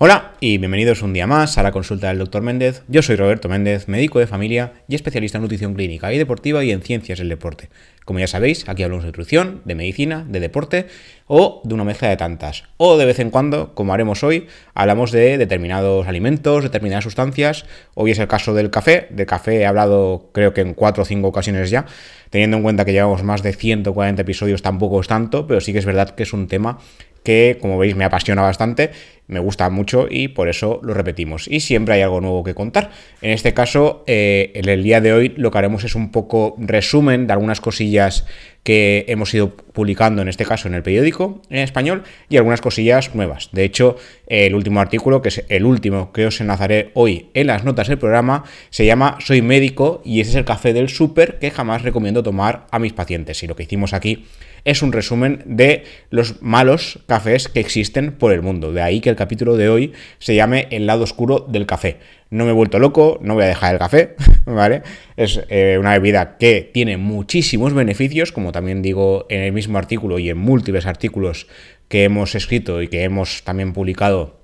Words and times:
Hola 0.00 0.34
y 0.38 0.58
bienvenidos 0.58 1.02
un 1.02 1.12
día 1.12 1.26
más 1.26 1.58
a 1.58 1.64
la 1.64 1.72
consulta 1.72 2.06
del 2.06 2.18
Dr. 2.18 2.40
Méndez. 2.40 2.84
Yo 2.86 3.02
soy 3.02 3.16
Roberto 3.16 3.48
Méndez, 3.48 3.88
médico 3.88 4.20
de 4.20 4.28
familia 4.28 4.74
y 4.86 4.94
especialista 4.94 5.38
en 5.38 5.42
nutrición 5.42 5.74
clínica 5.74 6.12
y 6.12 6.18
deportiva 6.18 6.62
y 6.62 6.70
en 6.70 6.82
ciencias 6.82 7.18
del 7.18 7.28
deporte. 7.28 7.68
Como 8.04 8.20
ya 8.20 8.28
sabéis, 8.28 8.68
aquí 8.68 8.84
hablamos 8.84 9.02
de 9.02 9.08
nutrición, 9.08 9.60
de 9.64 9.74
medicina, 9.74 10.24
de 10.28 10.38
deporte 10.38 10.86
o 11.26 11.62
de 11.64 11.74
una 11.74 11.82
mezcla 11.82 12.08
de 12.10 12.16
tantas. 12.16 12.62
O 12.76 12.96
de 12.96 13.06
vez 13.06 13.18
en 13.18 13.30
cuando, 13.30 13.74
como 13.74 13.92
haremos 13.92 14.22
hoy, 14.22 14.46
hablamos 14.72 15.10
de 15.10 15.36
determinados 15.36 16.06
alimentos, 16.06 16.62
determinadas 16.62 17.02
sustancias. 17.02 17.66
Hoy 17.94 18.12
es 18.12 18.20
el 18.20 18.28
caso 18.28 18.54
del 18.54 18.70
café. 18.70 19.08
De 19.10 19.26
café 19.26 19.62
he 19.62 19.66
hablado 19.66 20.30
creo 20.32 20.54
que 20.54 20.60
en 20.60 20.74
cuatro 20.74 21.02
o 21.02 21.06
cinco 21.06 21.26
ocasiones 21.26 21.70
ya. 21.70 21.86
Teniendo 22.30 22.58
en 22.58 22.62
cuenta 22.62 22.84
que 22.84 22.92
llevamos 22.92 23.24
más 23.24 23.42
de 23.42 23.52
140 23.52 24.22
episodios 24.22 24.62
tampoco 24.62 25.00
es 25.00 25.08
tanto, 25.08 25.48
pero 25.48 25.60
sí 25.60 25.72
que 25.72 25.80
es 25.80 25.86
verdad 25.86 26.10
que 26.10 26.22
es 26.22 26.32
un 26.32 26.46
tema 26.46 26.78
que 27.24 27.58
como 27.60 27.76
veis 27.76 27.94
me 27.94 28.04
apasiona 28.04 28.40
bastante, 28.40 28.90
me 29.28 29.38
gusta 29.38 29.68
mucho 29.70 30.08
y 30.10 30.28
por 30.28 30.48
eso 30.48 30.80
lo 30.82 30.94
repetimos. 30.94 31.46
Y 31.48 31.60
siempre 31.60 31.94
hay 31.94 32.02
algo 32.02 32.20
nuevo 32.20 32.42
que 32.42 32.54
contar. 32.54 32.90
En 33.22 33.30
este 33.30 33.54
caso, 33.54 34.02
eh, 34.06 34.50
en 34.54 34.68
el 34.68 34.82
día 34.82 35.00
de 35.00 35.12
hoy 35.12 35.34
lo 35.36 35.50
que 35.50 35.58
haremos 35.58 35.84
es 35.84 35.94
un 35.94 36.10
poco 36.10 36.56
resumen 36.58 37.26
de 37.26 37.34
algunas 37.34 37.60
cosillas 37.60 38.26
que 38.62 39.04
hemos 39.08 39.32
ido 39.32 39.54
publicando, 39.54 40.20
en 40.20 40.28
este 40.28 40.44
caso 40.44 40.68
en 40.68 40.74
el 40.74 40.82
periódico 40.82 41.40
en 41.48 41.58
español, 41.58 42.02
y 42.28 42.36
algunas 42.36 42.60
cosillas 42.60 43.14
nuevas. 43.14 43.50
De 43.52 43.64
hecho, 43.64 43.96
el 44.26 44.54
último 44.54 44.80
artículo, 44.80 45.22
que 45.22 45.28
es 45.28 45.44
el 45.48 45.64
último 45.64 46.12
que 46.12 46.26
os 46.26 46.40
enlazaré 46.40 46.90
hoy 46.94 47.30
en 47.34 47.46
las 47.46 47.64
notas 47.64 47.88
del 47.88 47.98
programa, 47.98 48.44
se 48.70 48.84
llama 48.84 49.16
Soy 49.20 49.42
médico 49.42 50.02
y 50.04 50.20
ese 50.20 50.30
es 50.30 50.36
el 50.36 50.44
café 50.44 50.72
del 50.72 50.88
súper 50.88 51.38
que 51.38 51.50
jamás 51.50 51.82
recomiendo 51.82 52.22
tomar 52.22 52.66
a 52.70 52.78
mis 52.78 52.92
pacientes. 52.92 53.42
Y 53.42 53.46
lo 53.46 53.56
que 53.56 53.62
hicimos 53.62 53.92
aquí 53.92 54.26
es 54.64 54.82
un 54.82 54.92
resumen 54.92 55.42
de 55.44 55.84
los 56.10 56.42
malos 56.42 57.00
cafés 57.06 57.48
que 57.48 57.60
existen 57.60 58.12
por 58.12 58.32
el 58.32 58.42
mundo. 58.42 58.72
De 58.72 58.82
ahí 58.82 59.00
que 59.00 59.10
el 59.10 59.16
capítulo 59.16 59.56
de 59.56 59.68
hoy 59.68 59.92
se 60.18 60.34
llame 60.34 60.68
El 60.70 60.86
lado 60.86 61.04
oscuro 61.04 61.46
del 61.48 61.66
café. 61.66 61.98
No 62.30 62.44
me 62.44 62.50
he 62.50 62.54
vuelto 62.54 62.78
loco, 62.78 63.18
no 63.22 63.34
voy 63.34 63.44
a 63.44 63.48
dejar 63.48 63.74
el 63.74 63.78
café, 63.78 64.14
¿vale? 64.44 64.82
Es 65.16 65.40
eh, 65.48 65.76
una 65.80 65.92
bebida 65.92 66.36
que 66.36 66.70
tiene 66.72 66.96
muchísimos 66.96 67.72
beneficios, 67.72 68.32
como 68.32 68.52
también 68.52 68.82
digo 68.82 69.26
en 69.30 69.40
el 69.40 69.52
mismo 69.52 69.78
artículo 69.78 70.18
y 70.18 70.28
en 70.30 70.38
múltiples 70.38 70.86
artículos 70.86 71.46
que 71.88 72.04
hemos 72.04 72.34
escrito 72.34 72.82
y 72.82 72.88
que 72.88 73.04
hemos 73.04 73.42
también 73.44 73.72
publicado 73.72 74.38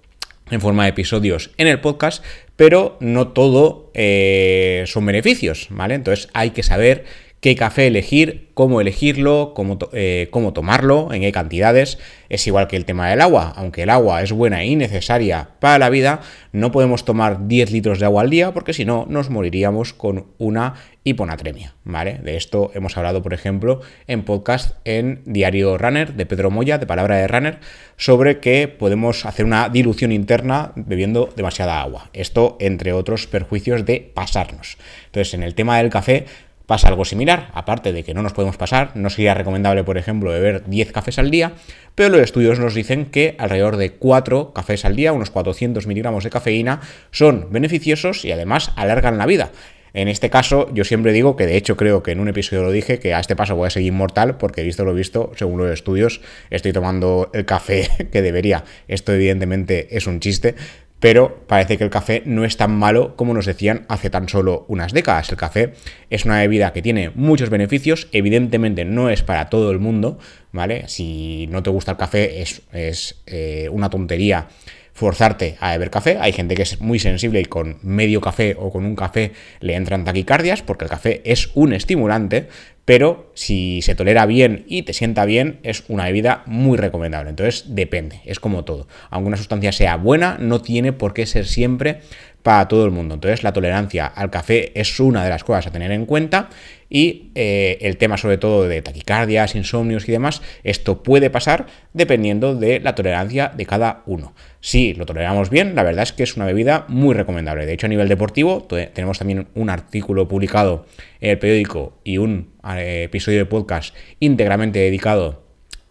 en 0.50 0.60
forma 0.60 0.84
de 0.84 0.90
episodios 0.90 1.50
en 1.56 1.68
el 1.68 1.80
podcast, 1.80 2.24
pero 2.56 2.96
no 3.00 3.28
todo 3.28 3.90
eh, 3.94 4.84
son 4.86 5.06
beneficios, 5.06 5.68
¿vale? 5.70 5.94
Entonces 5.94 6.28
hay 6.34 6.50
que 6.50 6.62
saber 6.62 7.04
qué 7.44 7.56
café 7.56 7.88
elegir, 7.88 8.48
cómo 8.54 8.80
elegirlo, 8.80 9.52
cómo, 9.54 9.76
eh, 9.92 10.28
cómo, 10.30 10.54
tomarlo, 10.54 11.12
en 11.12 11.20
qué 11.20 11.30
cantidades. 11.30 11.98
Es 12.30 12.46
igual 12.46 12.68
que 12.68 12.76
el 12.76 12.86
tema 12.86 13.10
del 13.10 13.20
agua. 13.20 13.52
Aunque 13.54 13.82
el 13.82 13.90
agua 13.90 14.22
es 14.22 14.32
buena 14.32 14.64
y 14.64 14.76
necesaria 14.76 15.50
para 15.60 15.78
la 15.78 15.90
vida, 15.90 16.22
no 16.52 16.72
podemos 16.72 17.04
tomar 17.04 17.46
10 17.46 17.70
litros 17.70 17.98
de 18.00 18.06
agua 18.06 18.22
al 18.22 18.30
día 18.30 18.54
porque 18.54 18.72
si 18.72 18.86
no 18.86 19.04
nos 19.10 19.28
moriríamos 19.28 19.92
con 19.92 20.28
una 20.38 20.76
hiponatremia. 21.04 21.74
¿vale? 21.84 22.18
De 22.22 22.38
esto 22.38 22.70
hemos 22.72 22.96
hablado, 22.96 23.22
por 23.22 23.34
ejemplo, 23.34 23.82
en 24.06 24.24
podcast 24.24 24.78
en 24.86 25.20
Diario 25.26 25.76
Runner 25.76 26.14
de 26.14 26.24
Pedro 26.24 26.50
Moya, 26.50 26.78
de 26.78 26.86
Palabra 26.86 27.16
de 27.16 27.28
Runner, 27.28 27.58
sobre 27.98 28.40
que 28.40 28.68
podemos 28.68 29.26
hacer 29.26 29.44
una 29.44 29.68
dilución 29.68 30.12
interna 30.12 30.72
bebiendo 30.76 31.28
demasiada 31.36 31.82
agua. 31.82 32.08
Esto, 32.14 32.56
entre 32.58 32.94
otros 32.94 33.26
perjuicios 33.26 33.84
de 33.84 34.10
pasarnos. 34.14 34.78
Entonces, 35.04 35.34
en 35.34 35.42
el 35.42 35.54
tema 35.54 35.76
del 35.76 35.90
café, 35.90 36.24
pasa 36.66 36.88
algo 36.88 37.04
similar, 37.04 37.50
aparte 37.54 37.92
de 37.92 38.04
que 38.04 38.14
no 38.14 38.22
nos 38.22 38.32
podemos 38.32 38.56
pasar, 38.56 38.92
no 38.94 39.10
sería 39.10 39.34
recomendable, 39.34 39.84
por 39.84 39.98
ejemplo, 39.98 40.30
beber 40.30 40.64
10 40.66 40.92
cafés 40.92 41.18
al 41.18 41.30
día, 41.30 41.52
pero 41.94 42.10
los 42.10 42.20
estudios 42.20 42.58
nos 42.58 42.74
dicen 42.74 43.06
que 43.06 43.36
alrededor 43.38 43.76
de 43.76 43.92
4 43.92 44.52
cafés 44.52 44.84
al 44.84 44.96
día, 44.96 45.12
unos 45.12 45.30
400 45.30 45.86
miligramos 45.86 46.24
de 46.24 46.30
cafeína, 46.30 46.80
son 47.10 47.48
beneficiosos 47.50 48.24
y 48.24 48.32
además 48.32 48.72
alargan 48.76 49.18
la 49.18 49.26
vida. 49.26 49.50
En 49.94 50.08
este 50.08 50.28
caso, 50.28 50.68
yo 50.74 50.82
siempre 50.82 51.12
digo 51.12 51.36
que 51.36 51.46
de 51.46 51.56
hecho 51.56 51.76
creo 51.76 52.02
que 52.02 52.10
en 52.10 52.18
un 52.18 52.26
episodio 52.26 52.64
lo 52.64 52.72
dije, 52.72 52.98
que 52.98 53.14
a 53.14 53.20
este 53.20 53.36
paso 53.36 53.54
voy 53.54 53.68
a 53.68 53.70
seguir 53.70 53.92
inmortal, 53.92 54.38
porque 54.38 54.64
visto 54.64 54.84
lo 54.84 54.92
visto, 54.92 55.30
según 55.36 55.60
los 55.60 55.70
estudios, 55.70 56.20
estoy 56.50 56.72
tomando 56.72 57.30
el 57.32 57.44
café 57.44 57.88
que 58.12 58.20
debería. 58.20 58.64
Esto 58.88 59.12
evidentemente 59.12 59.96
es 59.96 60.08
un 60.08 60.18
chiste, 60.18 60.56
pero 61.04 61.44
parece 61.46 61.76
que 61.76 61.84
el 61.84 61.90
café 61.90 62.22
no 62.24 62.46
es 62.46 62.56
tan 62.56 62.74
malo 62.74 63.14
como 63.14 63.34
nos 63.34 63.44
decían 63.44 63.84
hace 63.90 64.08
tan 64.08 64.26
solo 64.26 64.64
unas 64.68 64.94
décadas. 64.94 65.28
El 65.28 65.36
café 65.36 65.74
es 66.08 66.24
una 66.24 66.38
bebida 66.38 66.72
que 66.72 66.80
tiene 66.80 67.10
muchos 67.14 67.50
beneficios, 67.50 68.08
evidentemente 68.10 68.86
no 68.86 69.10
es 69.10 69.22
para 69.22 69.50
todo 69.50 69.70
el 69.70 69.80
mundo, 69.80 70.18
¿vale? 70.50 70.88
Si 70.88 71.46
no 71.50 71.62
te 71.62 71.68
gusta 71.68 71.90
el 71.90 71.98
café 71.98 72.40
es, 72.40 73.22
eh, 73.26 73.68
una 73.70 73.90
tontería 73.90 74.48
forzarte 74.94 75.56
a 75.60 75.72
beber 75.72 75.90
café. 75.90 76.18
Hay 76.20 76.32
gente 76.32 76.54
que 76.54 76.62
es 76.62 76.80
muy 76.80 76.98
sensible 76.98 77.40
y 77.40 77.44
con 77.44 77.78
medio 77.82 78.20
café 78.20 78.56
o 78.58 78.70
con 78.70 78.86
un 78.86 78.96
café 78.96 79.32
le 79.60 79.74
entran 79.74 80.04
taquicardias 80.04 80.62
porque 80.62 80.84
el 80.84 80.90
café 80.90 81.20
es 81.24 81.50
un 81.54 81.72
estimulante, 81.72 82.48
pero 82.84 83.30
si 83.34 83.82
se 83.82 83.94
tolera 83.94 84.24
bien 84.24 84.64
y 84.68 84.82
te 84.82 84.92
sienta 84.92 85.24
bien, 85.24 85.58
es 85.62 85.84
una 85.88 86.04
bebida 86.04 86.42
muy 86.46 86.78
recomendable. 86.78 87.30
Entonces 87.30 87.74
depende, 87.74 88.20
es 88.24 88.40
como 88.40 88.64
todo. 88.64 88.86
Aunque 89.10 89.28
una 89.28 89.36
sustancia 89.36 89.72
sea 89.72 89.96
buena, 89.96 90.36
no 90.38 90.60
tiene 90.60 90.92
por 90.92 91.12
qué 91.12 91.26
ser 91.26 91.46
siempre 91.46 92.00
para 92.44 92.68
todo 92.68 92.84
el 92.84 92.90
mundo. 92.90 93.14
Entonces 93.14 93.42
la 93.42 93.54
tolerancia 93.54 94.06
al 94.06 94.30
café 94.30 94.78
es 94.78 95.00
una 95.00 95.24
de 95.24 95.30
las 95.30 95.42
cosas 95.44 95.66
a 95.66 95.72
tener 95.72 95.90
en 95.90 96.04
cuenta 96.04 96.50
y 96.90 97.30
eh, 97.34 97.78
el 97.80 97.96
tema 97.96 98.18
sobre 98.18 98.36
todo 98.36 98.68
de 98.68 98.82
taquicardias, 98.82 99.54
insomnios 99.54 100.06
y 100.08 100.12
demás, 100.12 100.42
esto 100.62 101.02
puede 101.02 101.30
pasar 101.30 101.66
dependiendo 101.94 102.54
de 102.54 102.80
la 102.80 102.94
tolerancia 102.94 103.50
de 103.56 103.64
cada 103.64 104.02
uno. 104.04 104.34
Si 104.64 104.94
lo 104.94 105.04
toleramos 105.04 105.50
bien, 105.50 105.74
la 105.74 105.82
verdad 105.82 106.04
es 106.04 106.14
que 106.14 106.22
es 106.22 106.36
una 106.36 106.46
bebida 106.46 106.86
muy 106.88 107.14
recomendable. 107.14 107.66
De 107.66 107.74
hecho, 107.74 107.84
a 107.84 107.90
nivel 107.90 108.08
deportivo, 108.08 108.62
tenemos 108.62 109.18
también 109.18 109.48
un 109.54 109.68
artículo 109.68 110.26
publicado 110.26 110.86
en 111.20 111.32
el 111.32 111.38
periódico 111.38 112.00
y 112.02 112.16
un 112.16 112.54
eh, 112.74 113.02
episodio 113.04 113.40
de 113.40 113.44
podcast 113.44 113.94
íntegramente 114.20 114.78
dedicado 114.78 115.44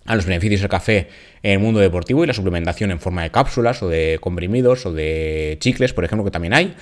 a 0.05 0.15
los 0.15 0.25
beneficios 0.25 0.61
del 0.61 0.71
café 0.71 1.07
en 1.43 1.51
el 1.51 1.59
mundo 1.59 1.81
deportivo 1.81 2.23
y 2.23 2.27
la 2.27 2.33
suplementación 2.33 2.89
en 2.89 2.99
forma 2.99 3.21
de 3.21 3.29
cápsulas 3.29 3.83
o 3.83 3.89
de 3.89 4.17
comprimidos 4.19 4.87
o 4.87 4.91
de 4.91 5.57
chicles, 5.59 5.93
por 5.93 6.03
ejemplo, 6.03 6.25
que 6.25 6.31
también 6.31 6.55
hay. 6.55 6.73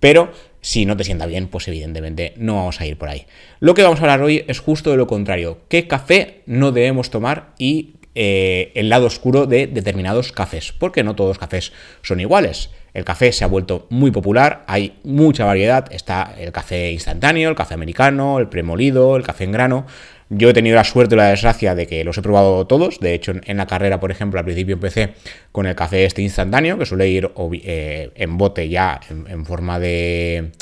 Pero 0.00 0.32
si 0.60 0.84
no 0.84 0.96
te 0.96 1.04
sienta 1.04 1.26
bien, 1.26 1.46
pues 1.46 1.68
evidentemente 1.68 2.34
no 2.38 2.56
vamos 2.56 2.80
a 2.80 2.86
ir 2.86 2.98
por 2.98 3.08
ahí. 3.08 3.26
Lo 3.60 3.74
que 3.74 3.84
vamos 3.84 4.00
a 4.00 4.02
hablar 4.02 4.20
hoy 4.20 4.44
es 4.48 4.58
justo 4.58 4.90
de 4.90 4.96
lo 4.96 5.06
contrario. 5.06 5.60
¿Qué 5.68 5.86
café 5.86 6.42
no 6.46 6.72
debemos 6.72 7.10
tomar 7.10 7.54
y 7.56 7.94
eh, 8.16 8.72
el 8.74 8.88
lado 8.88 9.06
oscuro 9.06 9.46
de 9.46 9.66
determinados 9.66 10.32
cafés? 10.32 10.72
Porque 10.72 11.04
no 11.04 11.14
todos 11.14 11.28
los 11.28 11.38
cafés 11.38 11.72
son 12.02 12.18
iguales. 12.18 12.70
El 12.94 13.04
café 13.04 13.30
se 13.30 13.44
ha 13.44 13.46
vuelto 13.46 13.86
muy 13.90 14.10
popular, 14.10 14.64
hay 14.66 14.98
mucha 15.04 15.44
variedad. 15.44 15.86
Está 15.92 16.34
el 16.38 16.50
café 16.50 16.90
instantáneo, 16.92 17.50
el 17.50 17.54
café 17.54 17.74
americano, 17.74 18.38
el 18.38 18.48
premolido, 18.48 19.16
el 19.16 19.22
café 19.22 19.44
en 19.44 19.52
grano. 19.52 19.86
Yo 20.30 20.48
he 20.48 20.54
tenido 20.54 20.76
la 20.76 20.84
suerte 20.84 21.14
o 21.14 21.18
la 21.18 21.28
desgracia 21.28 21.74
de 21.74 21.86
que 21.86 22.02
los 22.04 22.16
he 22.16 22.22
probado 22.22 22.66
todos. 22.66 22.98
De 22.98 23.12
hecho, 23.12 23.34
en 23.44 23.56
la 23.58 23.66
carrera, 23.66 24.00
por 24.00 24.10
ejemplo, 24.10 24.40
al 24.40 24.46
principio 24.46 24.72
empecé 24.72 25.12
con 25.52 25.66
el 25.66 25.74
café 25.74 26.06
este 26.06 26.22
instantáneo, 26.22 26.78
que 26.78 26.86
suele 26.86 27.06
ir 27.08 27.30
eh, 27.64 28.10
en 28.14 28.38
bote 28.38 28.68
ya 28.68 28.98
en, 29.10 29.44
forma 29.44 29.78
de, 29.78 30.52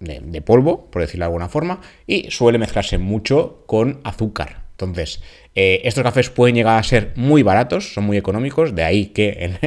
de, 0.00 0.40
polvo, 0.40 0.90
por 0.90 1.02
decirlo 1.02 1.24
de 1.24 1.26
alguna 1.26 1.50
forma, 1.50 1.80
y 2.06 2.30
suele 2.30 2.58
mezclarse 2.58 2.96
mucho 2.96 3.62
con 3.66 4.00
azúcar. 4.04 4.67
Entonces, 4.80 5.20
eh, 5.56 5.80
estos 5.82 6.04
cafés 6.04 6.30
pueden 6.30 6.54
llegar 6.54 6.78
a 6.78 6.82
ser 6.84 7.10
muy 7.16 7.42
baratos, 7.42 7.92
son 7.94 8.04
muy 8.04 8.16
económicos, 8.16 8.76
de 8.76 8.84
ahí 8.84 9.06
que 9.06 9.58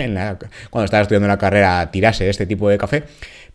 cuando 0.70 0.86
estaba 0.86 1.02
estudiando 1.02 1.28
la 1.28 1.38
carrera 1.38 1.92
tirase 1.92 2.24
de 2.24 2.30
este 2.30 2.46
tipo 2.46 2.70
de 2.70 2.78
café 2.78 3.04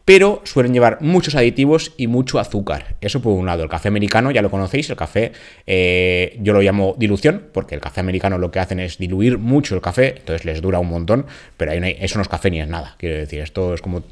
pero 0.06 0.41
suelen 0.44 0.72
llevar 0.72 0.99
muchos 1.00 1.34
aditivos 1.34 1.93
y 1.97 2.06
mucho 2.06 2.39
azúcar. 2.39 2.94
Eso 3.00 3.21
por 3.21 3.33
un 3.33 3.44
lado. 3.44 3.65
El 3.65 3.69
café 3.69 3.88
americano, 3.88 4.31
ya 4.31 4.41
lo 4.41 4.53
conocéis, 4.53 4.88
el 4.88 4.94
café 4.94 5.32
eh, 5.67 6.38
yo 6.41 6.53
lo 6.53 6.62
llamo 6.62 6.94
dilución, 6.97 7.47
porque 7.53 7.75
el 7.75 7.81
café 7.81 8.00
americano 8.00 8.38
lo 8.38 8.53
que 8.53 8.61
hacen 8.61 8.79
es 8.79 8.99
diluir 8.99 9.37
mucho 9.37 9.75
el 9.75 9.81
café, 9.81 10.14
entonces 10.19 10.44
les 10.44 10.62
dura 10.62 10.79
un 10.79 10.88
montón, 10.88 11.26
pero 11.56 11.73
ahí 11.73 11.97
eso 12.00 12.19
no 12.19 12.23
es 12.23 12.29
café 12.29 12.53
ni 12.53 12.61
es 12.61 12.69
nada. 12.69 12.94
Quiero 12.99 13.17
decir, 13.17 13.41
esto 13.41 13.75
es 13.75 13.82
como, 13.82 14.03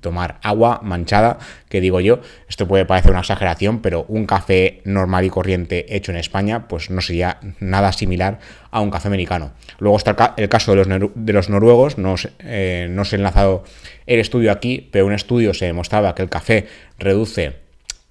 tomar 0.00 0.40
agua 0.42 0.80
manchada, 0.82 1.38
que 1.68 1.80
digo 1.80 2.00
yo, 2.00 2.18
esto 2.48 2.66
puede 2.66 2.84
parecer 2.84 3.12
una 3.12 3.20
exageración, 3.20 3.82
pero 3.82 4.04
un 4.08 4.26
café 4.26 4.80
normal 4.82 5.26
y 5.26 5.30
corriente 5.30 5.94
hecho 5.94 6.10
en 6.10 6.18
España, 6.18 6.66
pues 6.66 6.90
no 6.90 7.00
sería 7.00 7.38
nada 7.60 7.92
similar 7.92 8.40
a 8.76 8.80
un 8.82 8.90
café 8.90 9.08
americano. 9.08 9.52
Luego 9.78 9.96
está 9.96 10.34
el 10.36 10.50
caso 10.50 10.74
de 10.74 10.84
los, 10.84 11.10
de 11.14 11.32
los 11.32 11.48
noruegos, 11.48 11.96
no, 11.96 12.14
eh, 12.40 12.88
no 12.90 13.06
se 13.06 13.16
ha 13.16 13.18
enlazado 13.18 13.64
el 14.06 14.20
estudio 14.20 14.52
aquí, 14.52 14.86
pero 14.92 15.06
un 15.06 15.14
estudio 15.14 15.54
se 15.54 15.64
demostraba 15.64 16.14
que 16.14 16.20
el 16.20 16.28
café 16.28 16.66
reduce 16.98 17.54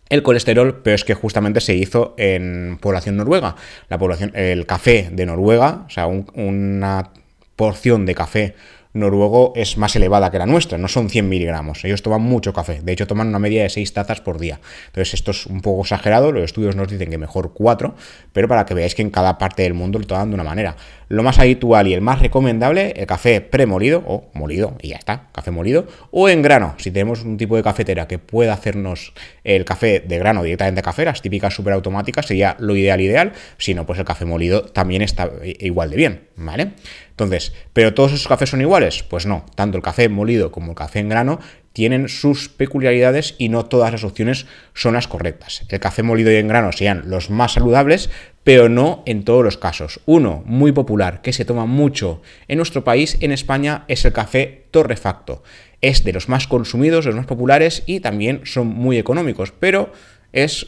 el 0.10 0.24
colesterol, 0.24 0.82
pero 0.84 0.96
es 0.96 1.04
que 1.04 1.14
justamente 1.14 1.62
se 1.62 1.76
hizo 1.76 2.16
en 2.18 2.80
población 2.82 3.16
noruega. 3.16 3.56
La 3.90 4.00
población, 4.00 4.32
el 4.34 4.66
café 4.66 5.10
de 5.12 5.28
Noruega, 5.28 5.84
o 5.86 5.90
sea, 5.92 6.08
una 6.08 7.12
porción 7.56 8.08
de 8.08 8.16
café 8.16 8.56
noruego 8.95 9.53
es 9.56 9.77
más 9.77 9.95
elevada 9.95 10.31
que 10.31 10.39
la 10.39 10.45
nuestra, 10.45 10.77
no 10.77 10.88
son 10.88 11.09
100 11.09 11.30
miligramos. 11.30 11.83
Ellos 11.86 12.01
toman 12.01 12.21
mucho 12.21 12.53
café, 12.53 12.80
de 12.81 12.92
hecho 12.92 13.06
toman 13.06 13.27
una 13.27 13.39
media 13.39 13.63
de 13.63 13.69
6 13.69 13.94
tazas 13.94 14.21
por 14.21 14.39
día. 14.39 14.59
Entonces 14.88 15.13
esto 15.13 15.31
es 15.31 15.45
un 15.45 15.62
poco 15.62 15.81
exagerado, 15.81 16.31
los 16.31 16.44
estudios 16.44 16.75
nos 16.75 16.88
dicen 16.88 17.09
que 17.09 17.18
mejor 17.18 17.53
4, 17.53 17.94
pero 18.33 18.47
para 18.47 18.65
que 18.65 18.74
veáis 18.74 18.95
que 18.95 19.01
en 19.01 19.12
cada 19.12 19.38
parte 19.38 19.63
del 19.63 19.74
mundo 19.74 20.00
lo 20.00 20.07
toman 20.07 20.30
de 20.30 20.36
una 20.36 20.44
manera. 20.44 20.75
Lo 21.07 21.21
más 21.21 21.38
habitual 21.38 21.88
y 21.88 21.94
el 21.94 22.01
más 22.01 22.19
recomendable, 22.19 22.94
el 22.95 23.06
café 23.06 23.39
premolido 23.42 24.03
o 24.07 24.30
molido, 24.33 24.75
y 24.81 24.89
ya 24.89 24.95
está, 24.95 25.27
café 25.33 25.51
molido, 25.51 25.86
o 26.09 26.30
en 26.30 26.42
grano, 26.42 26.74
si 26.77 26.89
tenemos 26.89 27.24
un 27.24 27.38
tipo 27.38 27.56
de 27.56 27.63
cafetera 27.63 28.07
que 28.07 28.18
pueda 28.18 28.53
hacernos 28.53 29.13
el 29.44 29.65
café 29.65 30.00
de 30.00 30.18
grano 30.18 30.42
directamente 30.42 30.80
de 30.80 30.83
café, 30.83 31.06
las 31.06 31.21
típicas 31.21 31.53
superautomáticas, 31.53 32.25
sería 32.25 32.56
lo 32.59 32.75
ideal 32.75 33.01
ideal, 33.01 33.33
si 33.57 33.75
no, 33.75 33.86
pues 33.86 34.00
el 34.00 34.06
café 34.06 34.25
molido 34.25 34.63
también 34.63 35.03
está 35.03 35.30
igual 35.44 35.92
de 35.92 35.95
bien, 35.95 36.21
¿vale? 36.38 36.71
Entonces, 37.15 37.53
¿pero 37.71 37.94
todos 37.94 38.12
esos 38.12 38.27
cafés 38.27 38.50
son 38.50 38.59
iguales? 38.59 38.85
Pues 39.04 39.26
no, 39.26 39.46
tanto 39.56 39.78
el 39.78 39.84
café 39.84 40.10
molido 40.10 40.52
como 40.52 40.72
el 40.72 40.76
café 40.76 41.00
en 41.00 41.10
grano 41.10 41.40
tienen 41.74 42.08
sus 42.08 42.48
peculiaridades 42.48 43.36
y 43.38 43.50
no 43.50 43.66
todas 43.66 43.92
las 43.92 44.06
opciones 44.06 44.46
son 44.74 44.94
las 44.94 45.10
correctas. 45.10 45.66
El 45.68 45.82
café 45.82 46.04
molido 46.04 46.32
y 46.32 46.36
en 46.36 46.48
grano 46.48 46.72
sean 46.72 47.10
los 47.10 47.30
más 47.30 47.54
saludables, 47.54 48.10
pero 48.46 48.70
no 48.70 49.04
en 49.06 49.26
todos 49.26 49.44
los 49.44 49.58
casos. 49.58 50.00
Uno 50.06 50.42
muy 50.46 50.72
popular 50.72 51.22
que 51.22 51.34
se 51.34 51.44
toma 51.44 51.66
mucho 51.66 52.22
en 52.48 52.58
nuestro 52.58 52.86
país, 52.86 53.18
en 53.20 53.34
España, 53.34 53.84
es 53.90 54.06
el 54.06 54.14
café 54.14 54.68
torrefacto. 54.72 55.44
Es 55.81 56.06
de 56.06 56.14
los 56.14 56.30
más 56.30 56.48
consumidos, 56.48 57.04
de 57.04 57.10
los 57.10 57.18
más 57.18 57.26
populares 57.26 57.84
y 57.86 58.00
también 58.00 58.42
son 58.46 58.68
muy 58.68 58.98
económicos, 58.98 59.52
pero 59.52 59.92
es, 60.31 60.68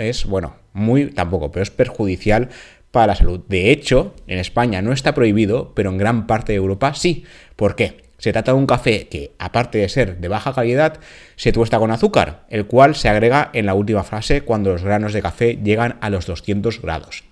es 0.00 0.24
bueno, 0.24 0.56
muy 0.72 1.06
tampoco, 1.06 1.52
pero 1.52 1.62
es 1.62 1.70
perjudicial 1.70 2.48
para 2.90 3.08
la 3.08 3.14
salud. 3.14 3.40
De 3.48 3.70
hecho, 3.70 4.14
en 4.26 4.38
España 4.38 4.82
no 4.82 4.92
está 4.92 5.14
prohibido, 5.14 5.72
pero 5.74 5.90
en 5.90 5.98
gran 5.98 6.26
parte 6.26 6.52
de 6.52 6.56
Europa 6.56 6.94
sí. 6.94 7.24
¿Por 7.56 7.76
qué? 7.76 8.08
Se 8.18 8.32
trata 8.32 8.52
de 8.52 8.58
un 8.58 8.66
café 8.66 9.06
que, 9.06 9.32
aparte 9.38 9.78
de 9.78 9.88
ser 9.88 10.18
de 10.18 10.28
baja 10.28 10.52
calidad, 10.52 10.98
se 11.36 11.52
tuesta 11.52 11.78
con 11.78 11.92
azúcar, 11.92 12.44
el 12.48 12.66
cual 12.66 12.96
se 12.96 13.08
agrega 13.08 13.50
en 13.52 13.66
la 13.66 13.74
última 13.74 14.02
fase 14.02 14.40
cuando 14.40 14.72
los 14.72 14.82
granos 14.82 15.12
de 15.12 15.22
café 15.22 15.58
llegan 15.62 15.98
a 16.00 16.10
los 16.10 16.26
200 16.26 16.82
grados. 16.82 17.24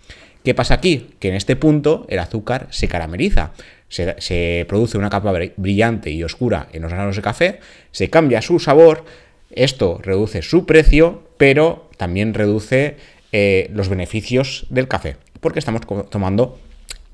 ¿Qué 0.44 0.55
pasa 0.55 0.75
aquí? 0.75 1.14
Que 1.19 1.29
en 1.29 1.35
este 1.35 1.56
punto 1.56 2.06
el 2.08 2.20
azúcar 2.20 2.69
se 2.70 2.87
carameliza, 2.87 3.50
se, 3.88 4.14
se 4.20 4.64
produce 4.69 4.97
una 4.97 5.11
capa 5.11 5.35
brillante 5.56 6.11
y 6.11 6.23
oscura 6.23 6.69
en 6.73 6.82
los 6.82 6.93
granos 6.93 7.17
de 7.17 7.23
café, 7.23 7.58
se 7.91 8.08
cambia 8.11 8.41
su 8.41 8.61
sabor, 8.61 9.05
esto 9.50 9.99
reduce 10.03 10.43
su 10.43 10.67
precio, 10.67 11.25
pero 11.37 11.91
también 11.97 12.32
reduce 12.32 12.97
eh, 13.32 13.70
los 13.73 13.88
beneficios 13.88 14.67
del 14.70 14.88
café, 14.88 15.17
porque 15.46 15.60
estamos 15.60 15.82
tomando 16.10 16.58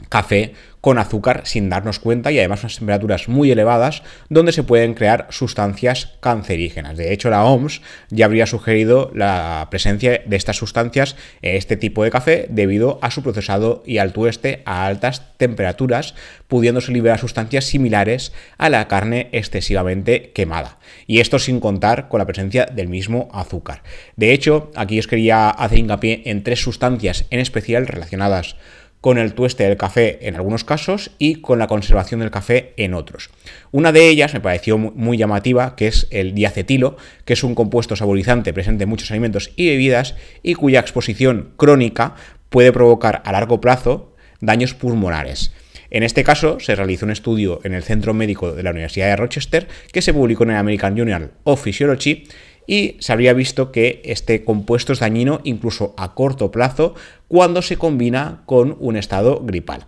café 0.08 0.54
con 0.82 0.98
azúcar 0.98 1.42
sin 1.44 1.70
darnos 1.70 2.00
cuenta 2.00 2.32
y 2.32 2.38
además 2.40 2.64
unas 2.64 2.76
temperaturas 2.76 3.28
muy 3.28 3.50
elevadas 3.52 4.02
donde 4.28 4.50
se 4.50 4.64
pueden 4.64 4.94
crear 4.94 5.28
sustancias 5.30 6.14
cancerígenas. 6.20 6.96
De 6.96 7.12
hecho, 7.12 7.30
la 7.30 7.44
OMS 7.44 7.80
ya 8.10 8.26
habría 8.26 8.46
sugerido 8.46 9.10
la 9.14 9.68
presencia 9.70 10.22
de 10.26 10.36
estas 10.36 10.56
sustancias 10.56 11.16
en 11.40 11.54
este 11.54 11.76
tipo 11.76 12.02
de 12.02 12.10
café 12.10 12.46
debido 12.50 12.98
a 13.00 13.12
su 13.12 13.22
procesado 13.22 13.84
y 13.86 13.98
al 13.98 14.12
tueste 14.12 14.62
a 14.66 14.84
altas 14.84 15.22
temperaturas, 15.36 16.16
pudiéndose 16.48 16.90
liberar 16.90 17.20
sustancias 17.20 17.64
similares 17.64 18.32
a 18.58 18.68
la 18.68 18.88
carne 18.88 19.28
excesivamente 19.30 20.32
quemada. 20.32 20.78
Y 21.06 21.20
esto 21.20 21.38
sin 21.38 21.60
contar 21.60 22.08
con 22.08 22.18
la 22.18 22.26
presencia 22.26 22.66
del 22.66 22.88
mismo 22.88 23.28
azúcar. 23.32 23.84
De 24.16 24.32
hecho, 24.32 24.72
aquí 24.74 24.98
os 24.98 25.06
quería 25.06 25.48
hacer 25.48 25.78
hincapié 25.78 26.22
en 26.24 26.42
tres 26.42 26.60
sustancias 26.60 27.24
en 27.30 27.38
especial 27.38 27.86
relacionadas 27.86 28.56
con 28.56 28.62
el 29.04 29.34
tueste 29.34 29.64
del 29.64 29.76
café 29.76 30.28
en 30.28 30.36
algunos 30.36 30.64
casos 30.64 31.10
y 31.18 31.36
con 31.36 31.58
la 31.58 31.66
conservación 31.66 32.20
del 32.20 32.30
café 32.30 32.72
en 32.76 32.94
otros. 32.94 33.30
Una 33.72 33.90
de 33.92 34.08
ellas 34.08 34.32
me 34.32 34.40
pareció 34.40 34.78
muy 34.78 35.18
llamativa, 35.18 35.74
que 35.76 35.88
es 35.88 36.06
el 36.10 36.34
diacetilo, 36.34 36.96
que 37.24 37.32
es 37.32 37.42
un 37.42 37.54
compuesto 37.54 37.96
saborizante 37.96 38.52
presente 38.52 38.84
en 38.84 38.90
muchos 38.90 39.10
alimentos 39.10 39.50
y 39.56 39.68
bebidas 39.68 40.14
y 40.42 40.54
cuya 40.54 40.80
exposición 40.80 41.50
crónica 41.56 42.14
puede 42.48 42.72
provocar 42.72 43.22
a 43.24 43.32
largo 43.32 43.60
plazo 43.60 44.14
daños 44.40 44.74
pulmonares. 44.74 45.52
En 45.90 46.04
este 46.04 46.24
caso, 46.24 46.58
se 46.58 46.74
realizó 46.74 47.04
un 47.04 47.12
estudio 47.12 47.60
en 47.64 47.74
el 47.74 47.82
Centro 47.82 48.14
Médico 48.14 48.54
de 48.54 48.62
la 48.62 48.70
Universidad 48.70 49.08
de 49.08 49.16
Rochester 49.16 49.68
que 49.92 50.00
se 50.00 50.14
publicó 50.14 50.44
en 50.44 50.50
el 50.50 50.56
American 50.56 50.96
Journal 50.96 51.32
of 51.44 51.62
Physiology 51.62 52.24
y 52.66 52.96
se 53.00 53.12
habría 53.12 53.32
visto 53.32 53.72
que 53.72 54.02
este 54.04 54.44
compuesto 54.44 54.92
es 54.92 55.00
dañino 55.00 55.40
incluso 55.44 55.94
a 55.96 56.14
corto 56.14 56.50
plazo 56.50 56.94
cuando 57.28 57.62
se 57.62 57.76
combina 57.76 58.42
con 58.46 58.76
un 58.78 58.96
estado 58.96 59.40
gripal. 59.40 59.86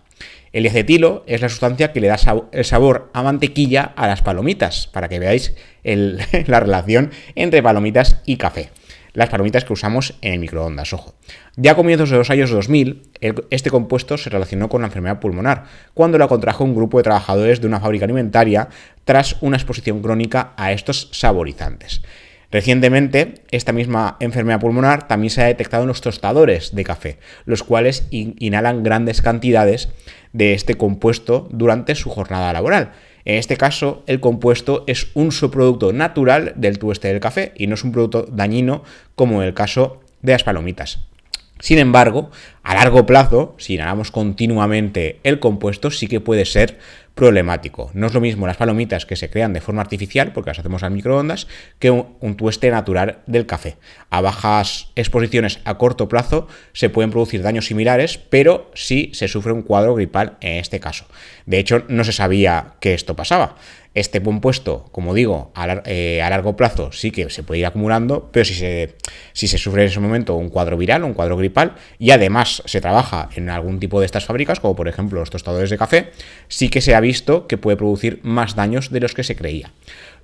El 0.55 0.65
acetilo 0.67 1.23
es 1.27 1.41
la 1.41 1.49
sustancia 1.49 1.91
que 1.91 1.99
le 1.99 2.07
da 2.07 2.17
el 2.53 2.63
sabor 2.63 3.09
a 3.13 3.23
mantequilla 3.23 3.91
a 3.97 4.07
las 4.07 4.21
palomitas, 4.21 4.87
para 4.87 5.09
que 5.09 5.19
veáis 5.19 5.53
la 5.83 6.59
relación 6.61 7.11
entre 7.35 7.61
palomitas 7.61 8.21
y 8.25 8.37
café. 8.37 8.69
Las 9.11 9.29
palomitas 9.29 9.65
que 9.65 9.73
usamos 9.73 10.15
en 10.21 10.33
el 10.33 10.39
microondas, 10.39 10.93
ojo. 10.93 11.15
Ya 11.57 11.73
a 11.73 11.75
comienzos 11.75 12.09
de 12.09 12.17
los 12.17 12.29
años 12.29 12.51
2000, 12.51 13.03
este 13.49 13.69
compuesto 13.69 14.17
se 14.17 14.29
relacionó 14.29 14.69
con 14.69 14.81
la 14.81 14.87
enfermedad 14.87 15.19
pulmonar, 15.19 15.65
cuando 15.93 16.17
la 16.17 16.29
contrajo 16.29 16.63
un 16.63 16.75
grupo 16.75 16.97
de 16.97 17.03
trabajadores 17.03 17.59
de 17.59 17.67
una 17.67 17.79
fábrica 17.79 18.05
alimentaria 18.05 18.69
tras 19.03 19.37
una 19.41 19.57
exposición 19.57 20.01
crónica 20.01 20.53
a 20.55 20.71
estos 20.71 21.09
saborizantes. 21.11 22.01
Recientemente, 22.51 23.35
esta 23.51 23.73
misma 23.73 24.17
enfermedad 24.19 24.59
pulmonar 24.59 25.07
también 25.07 25.29
se 25.31 25.41
ha 25.41 25.47
detectado 25.47 25.83
en 25.83 25.87
los 25.87 26.01
tostadores 26.01 26.75
de 26.75 26.83
café, 26.83 27.17
los 27.45 27.63
cuales 27.63 28.07
inhalan 28.11 28.83
grandes 28.83 29.21
cantidades 29.21 29.89
de 30.33 30.53
este 30.53 30.75
compuesto 30.75 31.47
durante 31.51 31.95
su 31.95 32.09
jornada 32.09 32.53
laboral. 32.53 32.91
En 33.25 33.35
este 33.35 33.57
caso, 33.57 34.03
el 34.05 34.19
compuesto 34.19 34.83
es 34.85 35.07
un 35.15 35.31
subproducto 35.31 35.91
natural 35.93 36.53
del 36.55 36.77
tueste 36.77 37.07
del 37.07 37.19
café 37.19 37.53
y 37.55 37.67
no 37.67 37.73
es 37.73 37.83
un 37.83 37.91
producto 37.91 38.27
dañino 38.31 38.83
como 39.15 39.41
en 39.41 39.47
el 39.47 39.53
caso 39.55 40.01
de 40.21 40.33
las 40.33 40.43
palomitas. 40.43 40.99
Sin 41.65 41.79
embargo, 41.79 42.29
a 42.61 42.75
largo 42.75 43.07
plazo, 43.07 43.55
si 43.57 43.73
inhalamos 43.73 44.11
continuamente 44.11 45.19
el 45.23 45.39
compuesto, 45.39 45.89
sí 45.89 46.05
que 46.05 46.21
puede 46.21 46.45
ser 46.45 46.77
problemático. 47.15 47.89
No 47.95 48.05
es 48.05 48.13
lo 48.13 48.21
mismo 48.21 48.45
las 48.45 48.57
palomitas 48.57 49.07
que 49.07 49.15
se 49.15 49.31
crean 49.31 49.51
de 49.51 49.61
forma 49.61 49.81
artificial, 49.81 50.31
porque 50.31 50.51
las 50.51 50.59
hacemos 50.59 50.83
al 50.83 50.91
microondas, 50.91 51.47
que 51.79 51.89
un, 51.89 52.37
tueste 52.37 52.69
natural 52.69 53.23
del 53.25 53.47
café. 53.47 53.77
A 54.11 54.21
bajas 54.21 54.91
exposiciones 54.95 55.59
a 55.65 55.79
corto 55.79 56.07
plazo 56.07 56.47
se 56.71 56.91
pueden 56.91 57.09
producir 57.09 57.41
daños 57.41 57.65
similares, 57.65 58.19
pero 58.19 58.69
sí 58.75 59.09
se 59.15 59.27
sufre 59.27 59.51
un 59.51 59.63
cuadro 59.63 59.95
gripal 59.95 60.37
en 60.41 60.57
este 60.59 60.79
caso. 60.79 61.05
De 61.47 61.57
hecho, 61.57 61.83
no 61.87 62.03
se 62.03 62.11
sabía 62.11 62.75
que 62.79 62.93
esto 62.93 63.15
pasaba. 63.15 63.55
Este 63.95 64.21
compuesto, 64.21 64.89
como 64.91 65.13
digo, 65.13 65.53
eh, 65.85 66.21
a, 66.21 66.29
largo 66.29 66.57
plazo 66.57 66.91
sí 66.91 67.11
que 67.11 67.29
se 67.29 67.43
puede 67.43 67.61
ir 67.61 67.65
acumulando, 67.65 68.29
pero 68.29 68.43
si 68.43 68.53
se, 68.53 68.95
si 69.31 69.47
se 69.47 69.57
sufre 69.57 69.83
en 69.83 69.87
ese 69.87 70.01
momento 70.01 70.35
un 70.35 70.49
cuadro 70.49 70.75
viral, 70.75 71.05
un 71.05 71.13
cuadro 71.13 71.37
gripal, 71.37 71.75
y 71.97 72.11
además 72.11 72.61
se 72.65 72.81
trabaja 72.81 73.29
en 73.35 73.49
algún 73.49 73.79
tipo 73.79 74.01
de 74.01 74.05
estas 74.05 74.25
fábricas, 74.25 74.59
como 74.59 74.75
por 74.75 74.89
ejemplo 74.89 75.21
los 75.21 75.29
tostadores 75.29 75.69
de 75.69 75.77
café, 75.77 76.11
sí 76.49 76.67
que 76.67 76.81
se 76.81 76.93
ha 76.93 76.99
visto 76.99 77.47
que 77.47 77.57
puede 77.57 77.77
producir 77.77 78.19
más 78.21 78.55
daños 78.55 78.91
de 78.91 78.99
los 78.99 79.13
que 79.13 79.23
se 79.23 79.37
creía. 79.37 79.71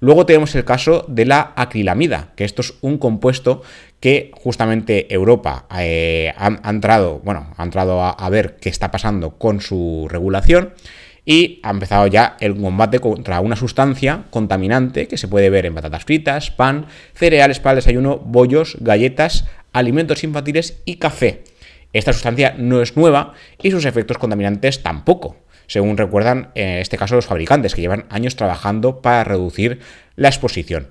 Luego 0.01 0.25
tenemos 0.25 0.53
el 0.55 0.65
caso 0.65 1.05
de 1.07 1.25
la 1.25 1.53
acrilamida, 1.55 2.33
que 2.35 2.43
esto 2.43 2.63
es 2.63 2.73
un 2.81 2.97
compuesto 2.97 3.61
que 4.01 4.31
justamente 4.33 5.13
Europa 5.13 5.67
eh, 5.79 6.33
ha, 6.35 6.69
entrado, 6.69 7.21
bueno, 7.23 7.53
ha 7.55 7.63
entrado 7.63 8.03
a 8.03 8.29
ver 8.29 8.57
qué 8.59 8.67
está 8.67 8.91
pasando 8.91 9.37
con 9.37 9.61
su 9.61 10.07
regulación 10.09 10.73
y 11.25 11.59
ha 11.63 11.69
empezado 11.69 12.07
ya 12.07 12.37
el 12.39 12.55
combate 12.55 12.99
contra 12.99 13.39
una 13.41 13.55
sustancia 13.55 14.23
contaminante 14.29 15.07
que 15.07 15.17
se 15.17 15.27
puede 15.27 15.49
ver 15.49 15.65
en 15.65 15.75
patatas 15.75 16.05
fritas, 16.05 16.51
pan, 16.51 16.87
cereales 17.13 17.59
para 17.59 17.73
el 17.73 17.77
desayuno, 17.77 18.17
bollos, 18.17 18.77
galletas, 18.79 19.45
alimentos 19.73 20.23
infantiles 20.23 20.81
y 20.85 20.95
café. 20.95 21.43
Esta 21.93 22.13
sustancia 22.13 22.55
no 22.57 22.81
es 22.81 22.95
nueva 22.95 23.33
y 23.61 23.71
sus 23.71 23.85
efectos 23.85 24.17
contaminantes 24.17 24.81
tampoco, 24.81 25.37
según 25.67 25.97
recuerdan 25.97 26.51
en 26.55 26.79
este 26.79 26.97
caso 26.97 27.15
los 27.15 27.25
fabricantes 27.25 27.75
que 27.75 27.81
llevan 27.81 28.05
años 28.09 28.35
trabajando 28.35 29.01
para 29.01 29.23
reducir 29.23 29.79
la 30.15 30.29
exposición 30.29 30.87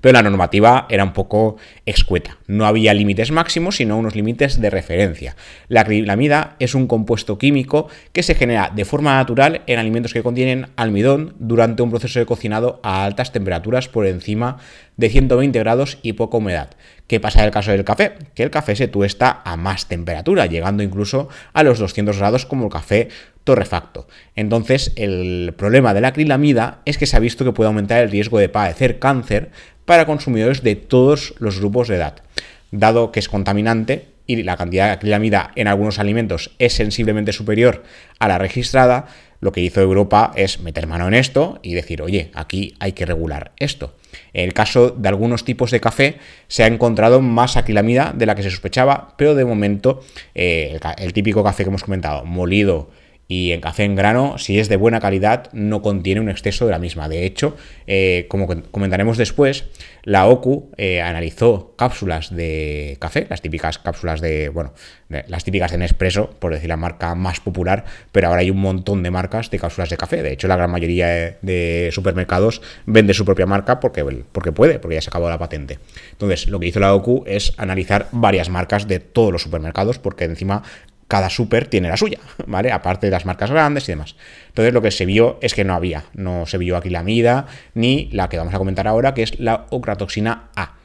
pero 0.00 0.14
la 0.14 0.22
normativa 0.22 0.86
era 0.88 1.04
un 1.04 1.12
poco 1.12 1.56
escueta. 1.86 2.38
No 2.46 2.66
había 2.66 2.94
límites 2.94 3.30
máximos, 3.30 3.76
sino 3.76 3.98
unos 3.98 4.14
límites 4.14 4.60
de 4.60 4.70
referencia. 4.70 5.36
La 5.68 5.82
acrilamida 5.82 6.56
es 6.58 6.74
un 6.74 6.86
compuesto 6.86 7.38
químico 7.38 7.88
que 8.12 8.22
se 8.22 8.34
genera 8.34 8.70
de 8.74 8.84
forma 8.84 9.14
natural 9.14 9.62
en 9.66 9.78
alimentos 9.78 10.12
que 10.12 10.22
contienen 10.22 10.68
almidón 10.76 11.34
durante 11.38 11.82
un 11.82 11.90
proceso 11.90 12.18
de 12.18 12.26
cocinado 12.26 12.80
a 12.82 13.04
altas 13.04 13.32
temperaturas 13.32 13.88
por 13.88 14.06
encima 14.06 14.58
de 14.96 15.08
120 15.08 15.58
grados 15.58 15.98
y 16.02 16.12
poca 16.12 16.36
humedad. 16.36 16.70
¿Qué 17.06 17.20
pasa 17.20 17.40
en 17.40 17.46
el 17.46 17.50
caso 17.50 17.70
del 17.70 17.84
café? 17.84 18.14
Que 18.34 18.42
el 18.44 18.50
café 18.50 18.76
se 18.76 18.88
tuesta 18.88 19.42
a 19.44 19.56
más 19.56 19.88
temperatura, 19.88 20.46
llegando 20.46 20.82
incluso 20.82 21.28
a 21.52 21.62
los 21.62 21.78
200 21.78 22.16
grados 22.16 22.46
como 22.46 22.64
el 22.64 22.72
café 22.72 23.08
torrefacto. 23.44 24.08
Entonces, 24.36 24.92
el 24.96 25.52
problema 25.56 25.92
de 25.92 26.00
la 26.00 26.08
acrilamida 26.08 26.80
es 26.86 26.96
que 26.96 27.06
se 27.06 27.16
ha 27.16 27.20
visto 27.20 27.44
que 27.44 27.52
puede 27.52 27.68
aumentar 27.68 28.02
el 28.02 28.10
riesgo 28.10 28.38
de 28.38 28.48
padecer 28.48 28.98
cáncer 28.98 29.50
para 29.84 30.06
consumidores 30.06 30.62
de 30.62 30.76
todos 30.76 31.34
los 31.38 31.58
grupos 31.58 31.88
de 31.88 31.96
edad. 31.96 32.22
Dado 32.70 33.12
que 33.12 33.20
es 33.20 33.28
contaminante 33.28 34.08
y 34.26 34.42
la 34.42 34.56
cantidad 34.56 34.86
de 34.86 34.92
acrilamida 34.92 35.52
en 35.54 35.68
algunos 35.68 35.98
alimentos 35.98 36.50
es 36.58 36.72
sensiblemente 36.72 37.32
superior 37.32 37.84
a 38.18 38.28
la 38.28 38.38
registrada, 38.38 39.06
lo 39.40 39.52
que 39.52 39.60
hizo 39.60 39.82
Europa 39.82 40.32
es 40.36 40.60
meter 40.60 40.86
mano 40.86 41.06
en 41.06 41.12
esto 41.12 41.60
y 41.62 41.74
decir, 41.74 42.00
oye, 42.00 42.30
aquí 42.32 42.74
hay 42.78 42.92
que 42.92 43.04
regular 43.04 43.52
esto. 43.58 43.94
En 44.32 44.44
el 44.44 44.54
caso 44.54 44.90
de 44.90 45.08
algunos 45.08 45.44
tipos 45.44 45.70
de 45.70 45.80
café 45.80 46.16
se 46.48 46.64
ha 46.64 46.66
encontrado 46.66 47.20
más 47.20 47.58
acrilamida 47.58 48.14
de 48.16 48.24
la 48.24 48.34
que 48.34 48.42
se 48.42 48.50
sospechaba, 48.50 49.14
pero 49.18 49.34
de 49.34 49.44
momento 49.44 50.02
eh, 50.34 50.78
el, 50.80 51.04
el 51.04 51.12
típico 51.12 51.44
café 51.44 51.62
que 51.62 51.68
hemos 51.68 51.84
comentado, 51.84 52.24
molido, 52.24 52.88
y 53.26 53.52
en 53.52 53.60
café 53.60 53.84
en 53.84 53.94
grano, 53.94 54.38
si 54.38 54.58
es 54.58 54.68
de 54.68 54.76
buena 54.76 55.00
calidad, 55.00 55.50
no 55.52 55.80
contiene 55.82 56.20
un 56.20 56.28
exceso 56.28 56.66
de 56.66 56.72
la 56.72 56.78
misma. 56.78 57.08
De 57.08 57.24
hecho, 57.24 57.56
eh, 57.86 58.26
como 58.28 58.46
comentaremos 58.70 59.16
después, 59.16 59.64
la 60.02 60.26
OCU 60.26 60.70
eh, 60.76 61.00
analizó 61.00 61.74
cápsulas 61.76 62.34
de 62.34 62.98
café, 63.00 63.26
las 63.30 63.40
típicas 63.40 63.78
cápsulas 63.78 64.20
de, 64.20 64.50
bueno, 64.50 64.74
las 65.08 65.44
típicas 65.44 65.70
de 65.70 65.78
Nespresso, 65.78 66.30
por 66.38 66.52
decir 66.52 66.68
la 66.68 66.76
marca 66.76 67.14
más 67.14 67.40
popular, 67.40 67.84
pero 68.12 68.28
ahora 68.28 68.40
hay 68.40 68.50
un 68.50 68.60
montón 68.60 69.02
de 69.02 69.10
marcas 69.10 69.50
de 69.50 69.58
cápsulas 69.58 69.88
de 69.88 69.96
café. 69.96 70.22
De 70.22 70.32
hecho, 70.32 70.46
la 70.46 70.56
gran 70.56 70.70
mayoría 70.70 71.38
de 71.40 71.90
supermercados 71.92 72.60
vende 72.84 73.14
su 73.14 73.24
propia 73.24 73.46
marca 73.46 73.80
porque, 73.80 74.04
porque 74.32 74.52
puede, 74.52 74.78
porque 74.78 74.96
ya 74.96 75.00
se 75.00 75.08
acabó 75.08 75.30
la 75.30 75.38
patente. 75.38 75.78
Entonces, 76.12 76.48
lo 76.48 76.60
que 76.60 76.66
hizo 76.66 76.80
la 76.80 76.94
OCU 76.94 77.24
es 77.26 77.54
analizar 77.56 78.08
varias 78.12 78.50
marcas 78.50 78.86
de 78.86 79.00
todos 79.00 79.32
los 79.32 79.42
supermercados, 79.42 79.98
porque 79.98 80.24
encima 80.24 80.62
cada 81.08 81.30
súper 81.30 81.66
tiene 81.66 81.88
la 81.88 81.96
suya, 81.96 82.18
¿vale? 82.46 82.72
Aparte 82.72 83.06
de 83.06 83.10
las 83.10 83.26
marcas 83.26 83.50
grandes 83.50 83.88
y 83.88 83.92
demás. 83.92 84.16
Entonces 84.48 84.72
lo 84.72 84.82
que 84.82 84.90
se 84.90 85.06
vio 85.06 85.38
es 85.40 85.54
que 85.54 85.64
no 85.64 85.74
había, 85.74 86.04
no 86.14 86.46
se 86.46 86.58
vio 86.58 86.76
aquí 86.76 86.90
la 86.90 87.02
mida 87.02 87.46
ni 87.74 88.08
la 88.12 88.28
que 88.28 88.38
vamos 88.38 88.54
a 88.54 88.58
comentar 88.58 88.86
ahora, 88.86 89.14
que 89.14 89.22
es 89.22 89.38
la 89.40 89.66
ocratoxina 89.70 90.50
A. 90.56 90.83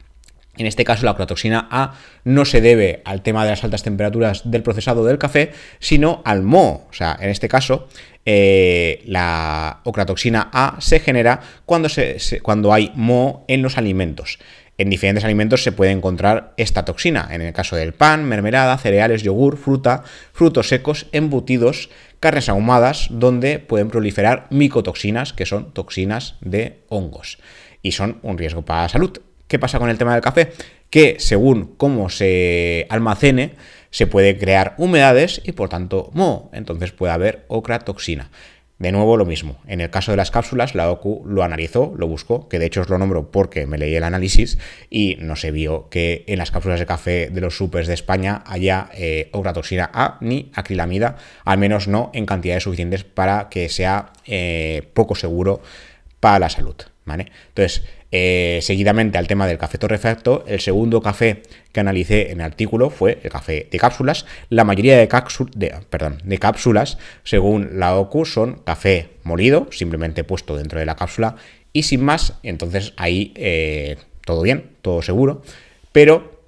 En 0.57 0.65
este 0.65 0.83
caso, 0.83 1.05
la 1.05 1.11
ocratoxina 1.11 1.67
A 1.71 1.93
no 2.25 2.43
se 2.43 2.59
debe 2.59 3.01
al 3.05 3.21
tema 3.21 3.45
de 3.45 3.51
las 3.51 3.63
altas 3.63 3.83
temperaturas 3.83 4.41
del 4.43 4.61
procesado 4.61 5.05
del 5.05 5.17
café, 5.17 5.53
sino 5.79 6.21
al 6.25 6.43
moho. 6.43 6.87
O 6.89 6.93
sea, 6.93 7.17
en 7.19 7.29
este 7.29 7.47
caso, 7.47 7.87
eh, 8.25 9.01
la 9.05 9.79
ocratoxina 9.85 10.49
A 10.51 10.75
se 10.79 10.99
genera 10.99 11.39
cuando, 11.65 11.87
cuando 12.41 12.73
hay 12.73 12.91
moho 12.95 13.45
en 13.47 13.61
los 13.61 13.77
alimentos. 13.77 14.39
En 14.77 14.89
diferentes 14.89 15.25
alimentos 15.25 15.61
se 15.61 15.73
puede 15.73 15.91
encontrar 15.91 16.53
esta 16.55 16.85
toxina, 16.85 17.27
en 17.31 17.41
el 17.41 17.51
caso 17.51 17.75
del 17.75 17.93
pan, 17.93 18.23
mermelada, 18.23 18.77
cereales, 18.77 19.23
yogur, 19.23 19.57
fruta, 19.57 20.03
frutos 20.31 20.69
secos, 20.69 21.07
embutidos, 21.11 21.89
carnes 22.21 22.47
ahumadas, 22.47 23.07
donde 23.11 23.59
pueden 23.59 23.89
proliferar 23.89 24.47
micotoxinas, 24.51 25.33
que 25.33 25.45
son 25.45 25.73
toxinas 25.73 26.35
de 26.39 26.79
hongos, 26.87 27.39
y 27.81 27.91
son 27.91 28.19
un 28.21 28.37
riesgo 28.37 28.63
para 28.63 28.83
la 28.83 28.89
salud. 28.89 29.19
¿Qué 29.49 29.57
pasa 29.57 29.79
con 29.79 29.89
el 29.89 29.97
tema 29.97 30.13
del 30.13 30.21
café? 30.21 30.53
Que 30.91 31.15
según 31.17 31.73
cómo 31.75 32.09
se 32.09 32.85
almacene, 32.91 33.55
se 33.89 34.05
puede 34.05 34.37
crear 34.37 34.75
humedades 34.77 35.41
y 35.43 35.53
por 35.53 35.69
tanto 35.69 36.11
moho, 36.13 36.51
entonces 36.53 36.91
puede 36.91 37.13
haber 37.13 37.45
ocratoxina. 37.47 38.29
De 38.77 38.91
nuevo 38.91 39.17
lo 39.17 39.25
mismo. 39.25 39.57
En 39.65 39.81
el 39.81 39.89
caso 39.89 40.11
de 40.11 40.17
las 40.17 40.29
cápsulas, 40.29 40.75
la 40.75 40.91
OCU 40.91 41.23
lo 41.25 41.41
analizó, 41.41 41.95
lo 41.97 42.07
buscó, 42.07 42.47
que 42.47 42.59
de 42.59 42.67
hecho 42.67 42.81
os 42.81 42.89
lo 42.89 42.99
nombro 42.99 43.31
porque 43.31 43.65
me 43.65 43.79
leí 43.79 43.95
el 43.95 44.03
análisis 44.03 44.59
y 44.91 45.17
no 45.19 45.35
se 45.35 45.49
vio 45.49 45.89
que 45.89 46.25
en 46.27 46.37
las 46.37 46.51
cápsulas 46.51 46.79
de 46.79 46.85
café 46.85 47.29
de 47.31 47.41
los 47.41 47.57
supers 47.57 47.87
de 47.87 47.95
España 47.95 48.43
haya 48.45 48.89
eh, 48.93 49.29
ocratoxina 49.33 49.89
A 49.91 50.19
ni 50.21 50.51
acrilamida, 50.53 51.17
al 51.43 51.57
menos 51.57 51.87
no 51.87 52.11
en 52.13 52.27
cantidades 52.27 52.63
suficientes 52.63 53.03
para 53.03 53.49
que 53.49 53.67
sea 53.67 54.13
eh, 54.27 54.87
poco 54.93 55.15
seguro 55.15 55.59
para 56.19 56.37
la 56.37 56.49
salud. 56.49 56.75
¿vale? 57.09 57.31
Entonces, 57.47 57.83
eh, 58.11 58.59
seguidamente 58.63 59.17
al 59.17 59.27
tema 59.27 59.45
del 59.45 59.57
café 59.57 59.77
torrefacto, 59.77 60.43
el 60.47 60.59
segundo 60.59 61.01
café 61.01 61.43
que 61.71 61.79
analicé 61.79 62.31
en 62.31 62.39
el 62.39 62.45
artículo 62.45 62.89
fue 62.89 63.19
el 63.23 63.29
café 63.29 63.67
de 63.69 63.77
cápsulas. 63.77 64.25
La 64.49 64.63
mayoría 64.63 64.97
de, 64.97 65.07
cápsulas, 65.07 66.97
según 67.23 67.79
la 67.79 67.95
OCU, 67.95 68.25
son 68.25 68.61
café 68.65 69.09
molido, 69.23 69.67
simplemente 69.71 70.23
puesto 70.23 70.57
dentro 70.57 70.79
de 70.79 70.85
la 70.85 70.95
cápsula 70.95 71.35
y 71.71 71.83
sin 71.83 72.03
más. 72.03 72.33
Entonces 72.41 72.93
ahí 72.97 73.31
eh, 73.35 73.97
todo 74.25 74.41
bien, 74.41 74.71
todo 74.81 75.01
seguro. 75.03 75.43
Pero 75.91 76.39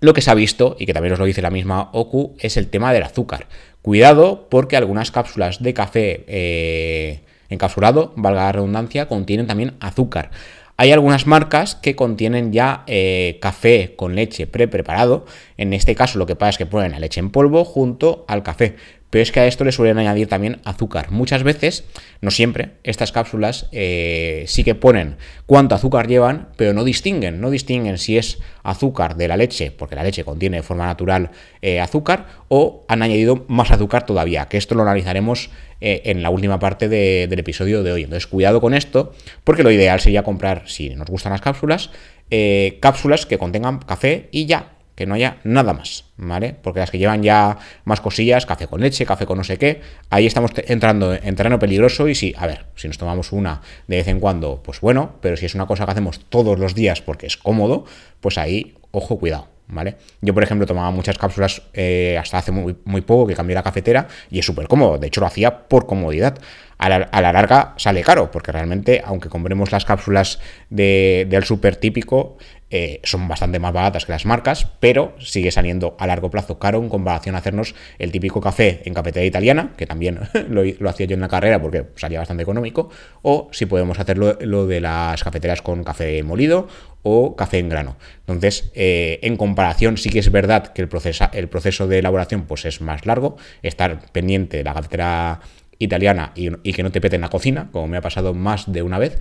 lo 0.00 0.12
que 0.12 0.20
se 0.20 0.30
ha 0.30 0.34
visto, 0.34 0.76
y 0.78 0.86
que 0.86 0.92
también 0.92 1.12
os 1.12 1.18
lo 1.18 1.24
dice 1.24 1.40
la 1.40 1.50
misma 1.50 1.90
OCU, 1.92 2.36
es 2.40 2.56
el 2.56 2.68
tema 2.68 2.92
del 2.92 3.04
azúcar. 3.04 3.46
Cuidado 3.80 4.48
porque 4.50 4.76
algunas 4.76 5.12
cápsulas 5.12 5.62
de 5.62 5.72
café 5.72 6.24
eh, 6.26 7.20
encapsulado, 7.48 8.12
valga 8.16 8.44
la 8.44 8.52
redundancia, 8.52 9.06
contienen 9.06 9.46
también 9.46 9.74
azúcar. 9.78 10.30
Hay 10.78 10.92
algunas 10.92 11.26
marcas 11.26 11.74
que 11.74 11.96
contienen 11.96 12.52
ya 12.52 12.84
eh, 12.86 13.38
café 13.40 13.94
con 13.96 14.14
leche 14.14 14.46
pre-preparado. 14.46 15.24
En 15.56 15.72
este 15.72 15.94
caso 15.94 16.18
lo 16.18 16.26
que 16.26 16.36
pasa 16.36 16.50
es 16.50 16.58
que 16.58 16.66
ponen 16.66 16.92
la 16.92 17.00
leche 17.00 17.20
en 17.20 17.30
polvo 17.30 17.64
junto 17.64 18.26
al 18.28 18.42
café. 18.42 18.76
Pero 19.08 19.22
es 19.22 19.32
que 19.32 19.40
a 19.40 19.46
esto 19.46 19.64
le 19.64 19.72
suelen 19.72 19.98
añadir 19.98 20.28
también 20.28 20.60
azúcar. 20.64 21.10
Muchas 21.12 21.44
veces, 21.44 21.84
no 22.20 22.30
siempre, 22.30 22.72
estas 22.82 23.12
cápsulas 23.12 23.68
eh, 23.72 24.44
sí 24.48 24.64
que 24.64 24.74
ponen 24.74 25.16
cuánto 25.46 25.74
azúcar 25.74 26.08
llevan, 26.08 26.48
pero 26.56 26.74
no 26.74 26.84
distinguen. 26.84 27.40
No 27.40 27.50
distinguen 27.50 27.96
si 27.96 28.18
es 28.18 28.38
azúcar 28.62 29.16
de 29.16 29.28
la 29.28 29.38
leche, 29.38 29.70
porque 29.70 29.94
la 29.94 30.02
leche 30.02 30.24
contiene 30.24 30.58
de 30.58 30.62
forma 30.62 30.84
natural 30.84 31.30
eh, 31.62 31.80
azúcar, 31.80 32.26
o 32.48 32.84
han 32.88 33.02
añadido 33.02 33.46
más 33.48 33.70
azúcar 33.70 34.04
todavía, 34.04 34.48
que 34.48 34.58
esto 34.58 34.74
lo 34.74 34.82
analizaremos 34.82 35.50
eh, 35.80 36.02
en 36.04 36.22
la 36.22 36.30
última 36.30 36.58
parte 36.58 36.88
del 36.88 37.38
episodio 37.38 37.82
de 37.82 37.92
hoy. 37.92 38.02
Entonces, 38.04 38.26
cuidado 38.26 38.60
con 38.60 38.74
esto, 38.74 39.12
porque 39.44 39.62
lo 39.62 39.70
ideal 39.70 40.00
sería 40.00 40.22
comprar, 40.22 40.64
si 40.66 40.90
nos 40.90 41.08
gustan 41.08 41.32
las 41.32 41.40
cápsulas, 41.40 41.90
eh, 42.30 42.78
cápsulas 42.80 43.26
que 43.26 43.38
contengan 43.38 43.78
café 43.78 44.28
y 44.32 44.46
ya, 44.46 44.76
que 44.96 45.06
no 45.06 45.14
haya 45.14 45.38
nada 45.44 45.74
más, 45.74 46.06
¿vale? 46.16 46.56
Porque 46.60 46.80
las 46.80 46.90
que 46.90 46.98
llevan 46.98 47.22
ya 47.22 47.58
más 47.84 48.00
cosillas, 48.00 48.46
café 48.46 48.66
con 48.66 48.80
leche, 48.80 49.04
café 49.04 49.26
con 49.26 49.36
no 49.38 49.44
sé 49.44 49.58
qué, 49.58 49.82
ahí 50.08 50.26
estamos 50.26 50.50
entrando 50.56 51.14
en 51.14 51.36
terreno 51.36 51.58
peligroso 51.58 52.08
y 52.08 52.14
si, 52.14 52.34
a 52.36 52.46
ver, 52.46 52.64
si 52.74 52.88
nos 52.88 52.96
tomamos 52.96 53.30
una 53.32 53.60
de 53.86 53.96
vez 53.96 54.08
en 54.08 54.18
cuando, 54.18 54.62
pues 54.62 54.80
bueno, 54.80 55.16
pero 55.20 55.36
si 55.36 55.46
es 55.46 55.54
una 55.54 55.66
cosa 55.66 55.84
que 55.84 55.92
hacemos 55.92 56.20
todos 56.30 56.58
los 56.58 56.74
días 56.74 57.02
porque 57.02 57.26
es 57.26 57.36
cómodo, 57.36 57.84
pues 58.20 58.38
ahí, 58.38 58.74
ojo, 58.90 59.18
cuidado. 59.18 59.55
¿Vale? 59.68 59.96
Yo, 60.20 60.34
por 60.34 60.42
ejemplo, 60.42 60.66
tomaba 60.66 60.90
muchas 60.90 61.18
cápsulas 61.18 61.62
eh, 61.72 62.16
hasta 62.20 62.38
hace 62.38 62.52
muy, 62.52 62.76
muy, 62.84 63.00
poco 63.00 63.26
que 63.26 63.34
cambié 63.34 63.54
la 63.54 63.62
cafetera 63.62 64.08
y 64.30 64.38
es 64.38 64.46
súper 64.46 64.68
cómodo. 64.68 64.98
De 64.98 65.06
hecho, 65.06 65.20
lo 65.20 65.26
hacía 65.26 65.68
por 65.68 65.86
comodidad. 65.86 66.38
A 66.78 66.90
la, 66.90 67.32
larga 67.32 67.72
sale 67.78 68.02
caro, 68.02 68.30
porque 68.30 68.52
realmente, 68.52 69.02
aunque 69.02 69.30
compremos 69.30 69.72
las 69.72 69.86
cápsulas 69.86 70.40
del 70.68 71.42
súper 71.44 71.76
típico, 71.76 72.36
eh, 72.68 73.00
son 73.04 73.28
bastante 73.28 73.60
más 73.60 73.72
baratas 73.72 74.06
que 74.06 74.12
las 74.12 74.26
marcas, 74.26 74.66
pero 74.80 75.14
sigue 75.20 75.52
saliendo 75.52 75.96
a 76.00 76.06
largo 76.08 76.30
plazo 76.30 76.58
caro 76.58 76.78
en 76.78 76.88
comparación 76.88 77.36
a 77.36 77.38
hacernos 77.38 77.76
el 78.00 78.10
típico 78.10 78.40
café 78.40 78.82
en 78.84 78.92
cafetera 78.92 79.24
italiana, 79.24 79.72
que 79.76 79.86
también 79.86 80.18
lo, 80.48 80.90
hacía 80.90 81.06
yo 81.06 81.14
en 81.14 81.20
la 81.20 81.28
carrera 81.28 81.62
porque 81.62 81.86
salía 81.94 82.18
bastante 82.18 82.42
económico, 82.42 82.90
o 83.22 83.48
si 83.52 83.66
podemos 83.66 84.00
hacerlo 84.00 84.36
lo 84.40 84.66
de 84.66 84.80
las 84.80 85.22
cafeteras 85.22 85.62
con 85.62 85.84
café 85.84 86.20
molido 86.24 86.66
o 87.02 87.36
café 87.36 87.60
en 87.60 87.68
grano. 87.68 87.96
Entonces, 88.20 88.72
eh, 88.74 89.20
en 89.22 89.36
comparación, 89.36 89.96
sí 89.96 90.10
que 90.10 90.18
es 90.18 90.32
verdad 90.32 90.72
que 90.72 90.82
el, 90.82 90.88
el 91.34 91.48
proceso 91.48 91.86
de 91.86 92.00
elaboración 92.00 92.46
pues, 92.46 92.64
es 92.64 92.80
más 92.80 93.06
largo, 93.06 93.36
estar 93.62 94.10
pendiente 94.10 94.56
de 94.56 94.64
la 94.64 94.74
cafetera 94.74 95.40
italiana 95.78 96.32
y, 96.34 96.48
y 96.68 96.72
que 96.72 96.82
no 96.82 96.90
te 96.90 97.00
pete 97.00 97.14
en 97.14 97.22
la 97.22 97.28
cocina, 97.28 97.68
como 97.70 97.86
me 97.86 97.96
ha 97.96 98.00
pasado 98.00 98.34
más 98.34 98.72
de 98.72 98.82
una 98.82 98.98
vez, 98.98 99.20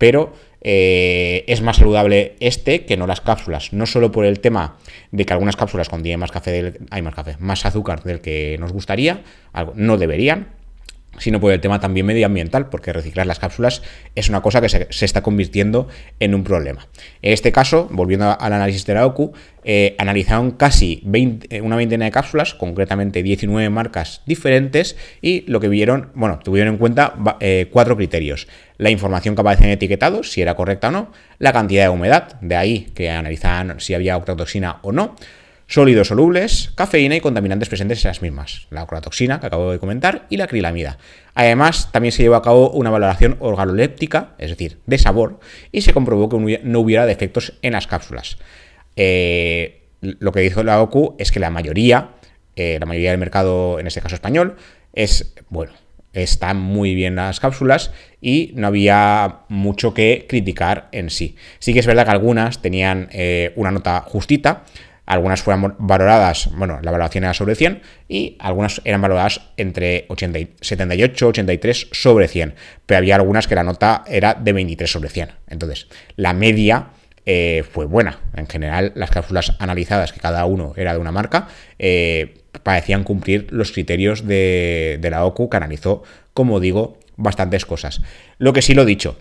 pero 0.00 0.32
eh, 0.62 1.44
es 1.46 1.60
más 1.60 1.76
saludable 1.76 2.34
este 2.40 2.86
que 2.86 2.96
no 2.96 3.06
las 3.06 3.20
cápsulas. 3.20 3.74
No 3.74 3.84
solo 3.84 4.10
por 4.10 4.24
el 4.24 4.40
tema 4.40 4.78
de 5.10 5.26
que 5.26 5.34
algunas 5.34 5.56
cápsulas 5.56 5.90
contienen 5.90 6.18
más 6.18 6.30
café, 6.30 6.50
del, 6.52 6.78
hay 6.90 7.02
más 7.02 7.14
café, 7.14 7.36
más 7.38 7.66
azúcar 7.66 8.02
del 8.02 8.22
que 8.22 8.56
nos 8.58 8.72
gustaría, 8.72 9.22
no 9.74 9.98
deberían, 9.98 10.48
sino 11.18 11.40
por 11.40 11.52
el 11.52 11.60
tema 11.60 11.80
también 11.80 12.06
medioambiental, 12.06 12.68
porque 12.68 12.92
reciclar 12.92 13.26
las 13.26 13.38
cápsulas 13.38 13.82
es 14.14 14.28
una 14.28 14.40
cosa 14.40 14.60
que 14.60 14.68
se, 14.68 15.04
está 15.04 15.22
convirtiendo 15.22 15.88
en 16.18 16.34
un 16.34 16.44
problema. 16.44 16.88
En 17.22 17.32
este 17.32 17.52
caso, 17.52 17.88
volviendo 17.90 18.38
al 18.38 18.52
análisis 18.52 18.86
de 18.86 18.94
la 18.94 19.06
OCU, 19.06 19.32
eh, 19.64 19.94
analizaron 19.98 20.52
casi 20.52 21.02
20, 21.04 21.56
eh, 21.56 21.60
una 21.60 21.76
veintena 21.76 22.06
de 22.06 22.10
cápsulas, 22.10 22.54
concretamente 22.54 23.22
19 23.22 23.68
marcas 23.70 24.22
diferentes, 24.24 24.96
y 25.20 25.42
lo 25.50 25.60
que 25.60 25.68
vieron, 25.68 26.10
bueno, 26.14 26.38
tuvieron 26.42 26.74
en 26.74 26.78
cuenta 26.78 27.14
eh, 27.40 27.68
cuatro 27.70 27.96
criterios. 27.96 28.48
La 28.78 28.90
información 28.90 29.34
que 29.34 29.42
aparece 29.42 29.64
en 29.64 29.70
etiquetados, 29.70 30.32
si 30.32 30.40
era 30.40 30.54
correcta 30.54 30.88
o 30.88 30.90
no, 30.90 31.12
la 31.38 31.52
cantidad 31.52 31.84
de 31.84 31.88
humedad, 31.90 32.40
de 32.40 32.56
ahí 32.56 32.86
que 32.94 33.10
analizaban 33.10 33.80
si 33.80 33.94
había 33.94 34.16
octatoxina 34.16 34.78
o 34.82 34.92
no, 34.92 35.16
sólidos 35.70 36.08
solubles, 36.08 36.72
cafeína 36.74 37.14
y 37.14 37.20
contaminantes 37.20 37.68
presentes 37.68 38.04
en 38.04 38.08
las 38.08 38.22
mismas, 38.22 38.66
la 38.70 38.82
ocratoxina 38.82 39.38
que 39.38 39.46
acabo 39.46 39.70
de 39.70 39.78
comentar 39.78 40.26
y 40.28 40.36
la 40.36 40.44
acrilamida. 40.44 40.98
Además, 41.32 41.92
también 41.92 42.10
se 42.10 42.24
llevó 42.24 42.34
a 42.34 42.42
cabo 42.42 42.72
una 42.72 42.90
valoración 42.90 43.36
organoléptica, 43.38 44.34
es 44.38 44.50
decir, 44.50 44.78
de 44.86 44.98
sabor, 44.98 45.38
y 45.70 45.82
se 45.82 45.92
comprobó 45.92 46.28
que 46.28 46.60
no 46.64 46.80
hubiera 46.80 47.06
defectos 47.06 47.54
en 47.62 47.74
las 47.74 47.86
cápsulas. 47.86 48.38
Eh, 48.96 49.84
lo 50.00 50.32
que 50.32 50.40
dijo 50.40 50.64
la 50.64 50.82
OCU 50.82 51.14
es 51.20 51.30
que 51.30 51.38
la 51.38 51.50
mayoría, 51.50 52.10
eh, 52.56 52.78
la 52.80 52.86
mayoría 52.86 53.12
del 53.12 53.20
mercado, 53.20 53.78
en 53.78 53.86
este 53.86 54.00
caso 54.00 54.16
español, 54.16 54.56
es, 54.92 55.34
bueno, 55.50 55.72
están 56.12 56.56
muy 56.56 56.96
bien 56.96 57.14
las 57.14 57.38
cápsulas 57.38 57.92
y 58.20 58.50
no 58.56 58.66
había 58.66 59.42
mucho 59.48 59.94
que 59.94 60.26
criticar 60.28 60.88
en 60.90 61.10
sí. 61.10 61.36
Sí 61.60 61.72
que 61.72 61.78
es 61.78 61.86
verdad 61.86 62.06
que 62.06 62.10
algunas 62.10 62.60
tenían 62.60 63.08
eh, 63.12 63.52
una 63.54 63.70
nota 63.70 64.00
justita, 64.00 64.64
algunas 65.10 65.42
fueron 65.42 65.74
valoradas, 65.80 66.50
bueno, 66.52 66.78
la 66.82 66.92
valoración 66.92 67.24
era 67.24 67.34
sobre 67.34 67.56
100 67.56 67.82
y 68.08 68.36
algunas 68.38 68.80
eran 68.84 69.02
valoradas 69.02 69.40
entre 69.56 70.06
78, 70.60 71.26
83 71.26 71.88
sobre 71.90 72.28
100, 72.28 72.54
pero 72.86 72.98
había 72.98 73.16
algunas 73.16 73.48
que 73.48 73.56
la 73.56 73.64
nota 73.64 74.04
era 74.06 74.34
de 74.34 74.52
23 74.52 74.88
sobre 74.88 75.08
100. 75.08 75.30
Entonces, 75.48 75.88
la 76.14 76.32
media 76.32 76.90
eh, 77.26 77.64
fue 77.68 77.86
buena. 77.86 78.20
En 78.36 78.46
general, 78.46 78.92
las 78.94 79.10
cápsulas 79.10 79.56
analizadas, 79.58 80.12
que 80.12 80.20
cada 80.20 80.44
uno 80.44 80.74
era 80.76 80.92
de 80.92 81.00
una 81.00 81.10
marca, 81.10 81.48
eh, 81.80 82.44
parecían 82.62 83.02
cumplir 83.02 83.48
los 83.50 83.72
criterios 83.72 84.28
de, 84.28 84.98
de 85.00 85.10
la 85.10 85.24
OCU, 85.24 85.50
que 85.50 85.56
analizó, 85.56 86.04
como 86.34 86.60
digo, 86.60 87.00
bastantes 87.16 87.66
cosas. 87.66 88.00
Lo 88.38 88.52
que 88.52 88.62
sí 88.62 88.74
lo 88.74 88.82
he 88.82 88.86
dicho, 88.86 89.16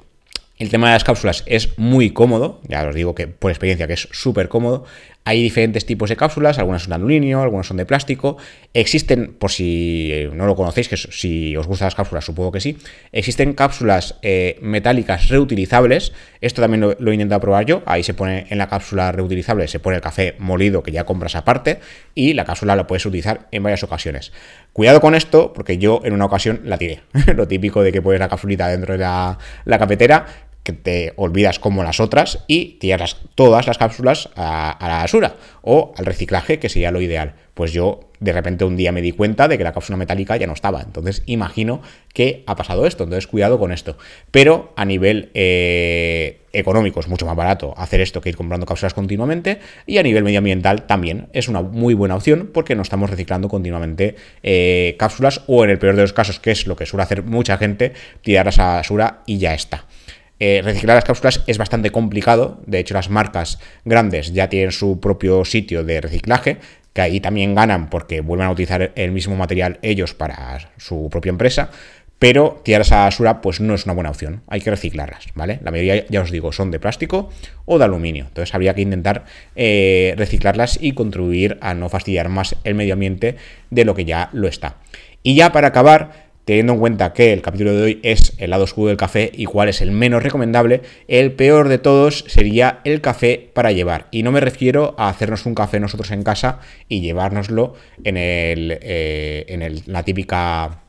el 0.60 0.70
tema 0.70 0.88
de 0.88 0.94
las 0.94 1.06
cápsulas 1.06 1.44
es 1.46 1.80
muy 1.80 2.12
cómodo, 2.12 2.60
ya 2.68 2.86
os 2.86 2.94
digo 2.94 3.16
que 3.16 3.28
por 3.28 3.50
experiencia 3.50 3.88
que 3.88 3.94
es 3.94 4.10
súper 4.12 4.50
cómodo. 4.50 4.84
Hay 5.26 5.44
diferentes 5.44 5.86
tipos 5.86 6.10
de 6.10 6.16
cápsulas, 6.16 6.58
algunas 6.58 6.84
son 6.84 6.90
de 6.90 6.96
aluminio, 6.96 7.42
algunas 7.42 7.68
son 7.68 7.78
de 7.78 7.86
plástico. 7.86 8.38
Existen, 8.74 9.36
por 9.38 9.52
si 9.52 10.10
eh, 10.12 10.32
no 10.34 10.48
lo 10.48 10.56
conocéis, 10.56 10.88
que 10.88 10.98
si 10.98 11.56
os 11.56 11.68
gustan 11.68 11.86
las 11.88 11.96
cápsulas, 11.96 12.26
supongo 12.26 12.52
que 12.52 12.60
sí, 12.60 12.78
existen 13.12 13.54
cápsulas 13.54 14.16
eh, 14.24 14.58
metálicas 14.62 15.30
reutilizables. 15.30 16.14
Esto 16.42 16.62
también 16.62 16.82
lo, 16.82 17.12
he 17.12 17.14
intentado 17.14 17.42
probar 17.42 17.66
yo. 17.66 17.84
Ahí 17.86 18.02
se 18.02 18.16
pone 18.16 18.48
en 18.50 18.58
la 18.58 18.70
cápsula 18.70 19.12
reutilizable, 19.12 19.68
se 19.68 19.80
pone 19.80 19.98
el 19.98 20.02
café 20.02 20.36
molido 20.40 20.82
que 20.82 20.92
ya 20.92 21.04
compras 21.04 21.36
aparte 21.36 21.80
y 22.16 22.34
la 22.34 22.46
cápsula 22.46 22.76
la 22.76 22.88
puedes 22.88 23.06
utilizar 23.06 23.48
en 23.52 23.62
varias 23.62 23.84
ocasiones. 23.84 24.32
Cuidado 24.74 25.00
con 25.00 25.14
esto, 25.14 25.54
porque 25.54 25.78
yo 25.78 26.02
en 26.06 26.14
una 26.14 26.26
ocasión 26.26 26.62
la 26.64 26.78
tiré. 26.78 27.02
lo 27.36 27.48
típico 27.48 27.84
de 27.84 27.92
que 27.92 28.02
pones 28.02 28.20
la 28.20 28.30
cápsulita 28.30 28.68
dentro 28.68 28.94
de 28.94 29.00
la, 29.00 29.38
la 29.66 29.78
cafetera 29.78 30.49
que 30.64 30.74
te 30.74 31.14
olvidas 31.16 31.60
como 31.60 31.84
las 31.84 32.00
otras 32.00 32.44
y 32.48 32.78
tiras 32.80 33.18
todas 33.36 33.68
las 33.68 33.78
cápsulas 33.78 34.30
a, 34.36 34.78
la 34.82 34.98
basura 34.98 35.36
o 35.62 35.94
al 35.98 36.06
reciclaje, 36.06 36.60
que 36.60 36.70
sería 36.70 36.92
lo 36.92 37.02
ideal. 37.02 37.36
Pues 37.54 37.74
yo 37.74 38.10
de 38.20 38.34
repente 38.34 38.66
un 38.66 38.76
día 38.76 38.92
me 38.92 39.02
di 39.02 39.12
cuenta 39.12 39.48
de 39.48 39.58
que 39.58 39.64
la 39.64 39.74
cápsula 39.74 39.98
metálica 39.98 40.36
ya 40.38 40.48
no 40.48 40.54
estaba. 40.54 40.82
Entonces 40.82 41.24
imagino 41.26 41.82
que 42.14 42.44
ha 42.48 42.56
pasado 42.56 42.86
esto. 42.86 43.04
Entonces 43.04 43.28
cuidado 43.28 43.60
con 43.60 43.72
esto. 43.72 43.98
Pero 44.32 44.74
a 44.76 44.86
nivel 44.86 45.30
eh, 45.34 46.42
económico 46.54 47.00
es 47.00 47.08
mucho 47.08 47.26
más 47.26 47.36
barato 47.36 47.74
hacer 47.78 48.02
esto 48.02 48.22
que 48.22 48.30
ir 48.30 48.38
comprando 48.38 48.66
cápsulas 48.66 48.94
continuamente. 48.94 49.60
Y 49.86 49.98
a 49.98 50.04
nivel 50.04 50.24
medioambiental 50.24 50.86
también 50.86 51.28
es 51.34 51.48
una 51.48 51.62
muy 51.62 51.94
buena 51.94 52.16
opción 52.16 52.50
porque 52.54 52.76
no 52.76 52.82
estamos 52.82 53.10
reciclando 53.10 53.50
continuamente 53.50 54.16
eh, 54.44 54.96
cápsulas 55.00 55.42
o 55.48 55.64
en 55.64 55.72
el 55.72 55.80
peor 55.80 55.96
de 55.96 56.02
los 56.04 56.14
casos, 56.14 56.40
que 56.40 56.52
es 56.52 56.68
lo 56.68 56.76
que 56.76 56.86
suele 56.86 57.04
hacer 57.04 57.24
mucha 57.24 57.58
gente, 57.58 57.94
tirarlas 58.22 58.60
a 58.60 58.68
la 58.68 58.74
basura 58.76 59.24
y 59.26 59.38
ya 59.38 59.54
está. 59.54 59.86
Eh, 60.40 60.62
reciclar 60.64 60.96
las 60.96 61.04
cápsulas 61.04 61.44
es 61.48 61.58
bastante 61.58 61.92
complicado, 61.92 62.62
de 62.66 62.80
hecho 62.80 62.94
las 62.94 63.10
marcas 63.10 63.60
grandes 63.84 64.34
ya 64.34 64.48
tienen 64.48 64.72
su 64.72 65.00
propio 65.00 65.44
sitio 65.44 65.84
de 65.84 66.00
reciclaje, 66.00 66.58
que 66.94 67.02
ahí 67.02 67.20
también 67.20 67.56
ganan 67.56 67.90
porque 67.90 68.22
vuelven 68.22 68.48
a 68.48 68.52
utilizar 68.52 68.92
el 68.96 69.12
mismo 69.12 69.36
material 69.36 69.80
ellos 69.82 70.14
para 70.14 70.72
su 70.78 71.10
propia 71.12 71.30
empresa, 71.30 71.70
pero 72.20 72.62
tirarlas 72.64 72.92
a 72.92 72.96
la 72.96 73.04
basura 73.06 73.42
pues 73.42 73.62
no 73.62 73.74
es 73.74 73.86
una 73.86 73.94
buena 73.94 74.10
opción, 74.10 74.42
hay 74.48 74.62
que 74.62 74.70
reciclarlas, 74.70 75.28
¿vale? 75.36 75.60
La 75.64 75.72
mayoría, 75.72 76.06
ya 76.08 76.22
os 76.22 76.32
digo, 76.32 76.52
son 76.52 76.72
de 76.72 76.80
plástico 76.80 77.30
o 77.66 77.78
de 77.78 77.86
aluminio, 77.86 78.26
entonces 78.28 78.54
habría 78.54 78.74
que 78.74 78.82
intentar 78.82 79.26
eh, 79.56 80.14
reciclarlas 80.18 80.78
y 80.82 80.92
contribuir 80.94 81.58
a 81.62 81.74
no 81.74 81.90
fastidiar 81.90 82.30
más 82.30 82.56
el 82.64 82.76
medio 82.76 82.94
ambiente 82.94 83.36
de 83.70 83.86
lo 83.86 83.96
que 83.96 84.06
ya 84.06 84.30
lo 84.34 84.48
está. 84.48 84.76
Y 85.24 85.36
ya 85.36 85.52
para 85.52 85.70
acabar, 85.70 86.29
teniendo 86.50 86.74
en 86.74 86.80
cuenta 86.80 87.14
que 87.14 87.32
el 87.32 87.44
capítulo 87.44 87.76
de 87.76 87.84
hoy 87.84 88.00
es 88.02 88.34
el 88.40 88.50
lado 88.50 88.64
oscuro 88.64 88.88
del 88.88 88.98
café 88.98 89.32
y 89.32 89.46
cuál 89.46 89.70
es 89.70 89.82
el 89.82 89.92
menos 89.92 90.24
recomendable, 90.24 90.82
el 91.08 91.34
peor 91.34 91.68
de 91.68 91.78
todos 91.78 92.26
sería 92.28 92.80
el 92.86 93.02
café 93.02 93.52
para 93.54 93.72
llevar. 93.72 94.08
Y 94.10 94.24
no 94.24 94.32
me 94.32 94.40
refiero 94.40 94.96
a 94.98 95.10
hacernos 95.10 95.46
un 95.46 95.54
café 95.54 95.80
nosotros 95.80 96.10
en 96.10 96.24
casa 96.24 96.58
y 96.88 97.02
llevárnoslo 97.02 97.76
en, 98.04 98.18
el, 98.18 98.80
eh, 98.82 99.46
en 99.48 99.84
la 99.86 100.02
típica 100.02 100.82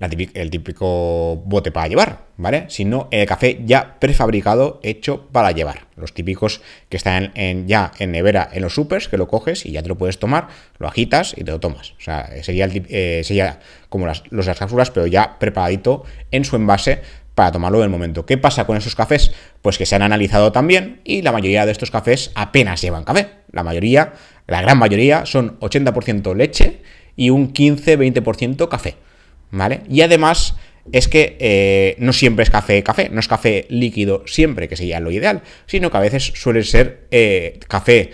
el 0.00 0.50
típico 0.50 1.36
bote 1.46 1.70
para 1.70 1.88
llevar, 1.88 2.26
¿vale? 2.36 2.66
Sino 2.68 3.08
el 3.10 3.26
café 3.26 3.60
ya 3.64 3.98
prefabricado, 4.00 4.80
hecho 4.82 5.28
para 5.32 5.52
llevar. 5.52 5.86
Los 5.96 6.12
típicos 6.12 6.60
que 6.88 6.96
están 6.96 7.32
en, 7.34 7.68
ya 7.68 7.92
en 7.98 8.12
nevera 8.12 8.48
en 8.52 8.62
los 8.62 8.74
supers, 8.74 9.08
que 9.08 9.16
lo 9.16 9.28
coges 9.28 9.64
y 9.66 9.72
ya 9.72 9.82
te 9.82 9.88
lo 9.88 9.96
puedes 9.96 10.18
tomar, 10.18 10.48
lo 10.78 10.88
agitas 10.88 11.34
y 11.36 11.44
te 11.44 11.52
lo 11.52 11.60
tomas. 11.60 11.92
O 11.92 12.00
sea, 12.00 12.30
sería, 12.42 12.64
el, 12.64 12.86
eh, 12.88 13.22
sería 13.24 13.60
como 13.88 14.06
las, 14.06 14.24
los 14.30 14.46
las 14.46 14.58
cápsulas, 14.58 14.90
pero 14.90 15.06
ya 15.06 15.38
preparadito 15.38 16.04
en 16.30 16.44
su 16.44 16.56
envase 16.56 17.00
para 17.34 17.52
tomarlo 17.52 17.78
en 17.78 17.84
el 17.84 17.90
momento. 17.90 18.26
¿Qué 18.26 18.38
pasa 18.38 18.66
con 18.66 18.76
esos 18.76 18.94
cafés? 18.94 19.32
Pues 19.62 19.78
que 19.78 19.86
se 19.86 19.96
han 19.96 20.02
analizado 20.02 20.52
también 20.52 21.00
y 21.04 21.22
la 21.22 21.32
mayoría 21.32 21.66
de 21.66 21.72
estos 21.72 21.90
cafés 21.90 22.30
apenas 22.34 22.80
llevan 22.80 23.04
café. 23.04 23.28
La 23.50 23.62
mayoría, 23.62 24.12
la 24.46 24.60
gran 24.62 24.78
mayoría, 24.78 25.26
son 25.26 25.58
80% 25.60 26.34
leche 26.34 26.82
y 27.16 27.30
un 27.30 27.52
15-20% 27.52 28.68
café. 28.68 28.96
¿Vale? 29.50 29.82
Y 29.88 30.02
además 30.02 30.54
es 30.92 31.08
que 31.08 31.36
eh, 31.40 31.96
no 31.98 32.12
siempre 32.12 32.42
es 32.42 32.50
café 32.50 32.82
café, 32.82 33.08
no 33.10 33.20
es 33.20 33.28
café 33.28 33.66
líquido 33.68 34.22
siempre, 34.26 34.68
que 34.68 34.76
sería 34.76 35.00
lo 35.00 35.10
ideal, 35.10 35.42
sino 35.66 35.90
que 35.90 35.96
a 35.96 36.00
veces 36.00 36.32
suele 36.34 36.62
ser 36.62 37.06
eh, 37.10 37.58
café, 37.68 38.10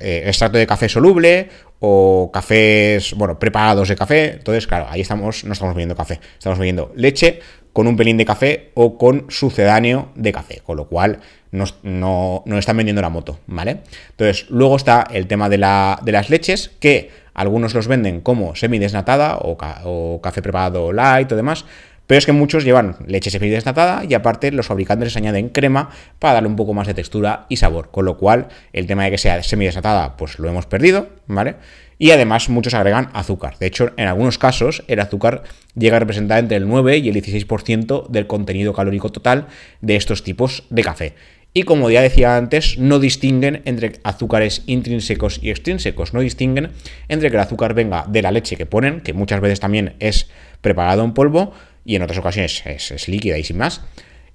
eh, 0.00 0.24
extracto 0.26 0.58
de 0.58 0.66
café 0.66 0.88
soluble 0.88 1.48
o 1.80 2.30
cafés, 2.32 3.14
bueno, 3.14 3.38
preparados 3.38 3.88
de 3.88 3.96
café. 3.96 4.34
Entonces, 4.34 4.66
claro, 4.66 4.86
ahí 4.90 5.00
estamos, 5.00 5.44
no 5.44 5.52
estamos 5.52 5.74
bebiendo 5.74 5.96
café, 5.96 6.20
estamos 6.38 6.58
bebiendo 6.58 6.92
leche 6.94 7.40
con 7.72 7.86
un 7.86 7.96
pelín 7.96 8.16
de 8.16 8.24
café 8.24 8.70
o 8.74 8.98
con 8.98 9.26
sucedáneo 9.30 10.10
de 10.14 10.32
café, 10.32 10.60
con 10.64 10.76
lo 10.76 10.88
cual 10.88 11.20
no, 11.52 11.64
no, 11.82 12.58
están 12.58 12.76
vendiendo 12.76 13.00
la 13.00 13.08
moto, 13.08 13.40
¿vale? 13.46 13.78
Entonces, 14.10 14.46
luego 14.50 14.76
está 14.76 15.06
el 15.10 15.26
tema 15.26 15.48
de, 15.48 15.58
la, 15.58 15.98
de 16.02 16.12
las 16.12 16.30
leches, 16.30 16.72
que 16.80 17.10
algunos 17.34 17.74
los 17.74 17.88
venden 17.88 18.20
como 18.20 18.54
semidesnatada 18.56 19.36
o, 19.38 19.56
o 19.84 20.20
café 20.20 20.42
preparado 20.42 20.92
light 20.92 21.30
o 21.32 21.36
demás, 21.36 21.64
pero 22.10 22.18
es 22.18 22.26
que 22.26 22.32
muchos 22.32 22.64
llevan 22.64 22.96
leche 23.06 23.30
semidesnatada 23.30 24.04
y 24.04 24.14
aparte 24.14 24.50
los 24.50 24.66
fabricantes 24.66 25.06
les 25.06 25.16
añaden 25.16 25.48
crema 25.48 25.90
para 26.18 26.34
darle 26.34 26.48
un 26.48 26.56
poco 26.56 26.74
más 26.74 26.88
de 26.88 26.94
textura 26.94 27.46
y 27.48 27.58
sabor, 27.58 27.92
con 27.92 28.04
lo 28.04 28.16
cual 28.16 28.48
el 28.72 28.88
tema 28.88 29.04
de 29.04 29.12
que 29.12 29.18
sea 29.18 29.40
semidesnatada 29.44 30.16
pues 30.16 30.40
lo 30.40 30.48
hemos 30.48 30.66
perdido, 30.66 31.08
¿vale? 31.28 31.54
Y 31.98 32.10
además 32.10 32.48
muchos 32.48 32.74
agregan 32.74 33.10
azúcar. 33.12 33.58
De 33.60 33.66
hecho, 33.66 33.92
en 33.96 34.08
algunos 34.08 34.38
casos 34.38 34.82
el 34.88 34.98
azúcar 34.98 35.44
llega 35.76 35.98
a 35.98 36.00
representar 36.00 36.40
entre 36.40 36.56
el 36.56 36.66
9 36.66 36.98
y 36.98 37.10
el 37.10 37.14
16% 37.14 38.08
del 38.08 38.26
contenido 38.26 38.72
calórico 38.72 39.12
total 39.12 39.46
de 39.80 39.94
estos 39.94 40.24
tipos 40.24 40.64
de 40.68 40.82
café. 40.82 41.14
Y 41.52 41.64
como 41.64 41.90
ya 41.90 42.00
decía 42.00 42.36
antes, 42.36 42.78
no 42.78 43.00
distinguen 43.00 43.62
entre 43.64 43.94
azúcares 44.04 44.62
intrínsecos 44.66 45.40
y 45.42 45.50
extrínsecos, 45.50 46.14
no 46.14 46.20
distinguen 46.20 46.70
entre 47.08 47.28
que 47.28 47.36
el 47.36 47.42
azúcar 47.42 47.74
venga 47.74 48.04
de 48.08 48.22
la 48.22 48.30
leche 48.30 48.56
que 48.56 48.66
ponen, 48.66 49.00
que 49.00 49.14
muchas 49.14 49.40
veces 49.40 49.58
también 49.58 49.96
es 49.98 50.28
preparado 50.60 51.02
en 51.02 51.12
polvo 51.12 51.52
y 51.84 51.96
en 51.96 52.02
otras 52.02 52.18
ocasiones 52.18 52.62
es, 52.66 53.08
líquida 53.08 53.36
y 53.36 53.42
sin 53.42 53.58
más, 53.58 53.80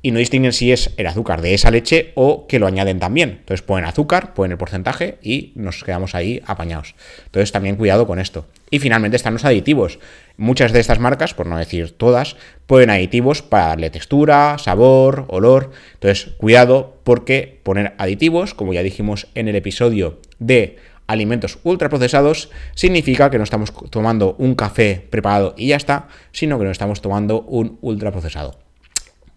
y 0.05 0.11
no 0.11 0.19
distinguen 0.19 0.53
si 0.53 0.71
es 0.71 0.91
el 0.97 1.07
azúcar 1.07 1.41
de 1.41 1.55
esa 1.55 1.71
leche 1.71 2.11
o 2.13 2.45
que 2.45 2.59
lo 2.59 2.67
añaden 2.67 2.99
también. 2.99 3.37
Entonces 3.39 3.63
ponen 3.63 3.85
azúcar, 3.85 4.35
ponen 4.35 4.51
el 4.51 4.57
porcentaje 4.59 5.17
y 5.23 5.51
nos 5.55 5.83
quedamos 5.83 6.13
ahí 6.13 6.43
apañados. 6.45 6.93
Entonces 7.25 7.51
también 7.51 7.75
cuidado 7.75 8.05
con 8.05 8.19
esto. 8.19 8.45
Y 8.69 8.77
finalmente 8.77 9.17
están 9.17 9.33
los 9.33 9.45
aditivos. 9.45 9.97
Muchas 10.37 10.73
de 10.73 10.79
estas 10.79 10.99
marcas, 10.99 11.33
por 11.33 11.47
no 11.47 11.57
decir 11.57 11.97
todas, 11.97 12.35
ponen 12.67 12.91
aditivos 12.91 13.41
para 13.41 13.69
darle 13.69 13.89
textura, 13.89 14.57
sabor, 14.59 15.25
olor. 15.27 15.71
Entonces 15.95 16.35
cuidado 16.37 16.99
porque 17.03 17.59
poner 17.63 17.95
aditivos, 17.97 18.53
como 18.53 18.73
ya 18.73 18.83
dijimos 18.83 19.25
en 19.33 19.47
el 19.47 19.55
episodio 19.55 20.19
de 20.37 20.77
alimentos 21.07 21.57
ultraprocesados 21.63 22.51
significa 22.75 23.31
que 23.31 23.39
no 23.39 23.43
estamos 23.43 23.73
tomando 23.89 24.35
un 24.37 24.53
café 24.53 25.03
preparado 25.09 25.55
y 25.57 25.69
ya 25.69 25.77
está, 25.77 26.09
sino 26.31 26.59
que 26.59 26.65
no 26.65 26.71
estamos 26.71 27.01
tomando 27.01 27.41
un 27.41 27.79
ultraprocesado. 27.81 28.64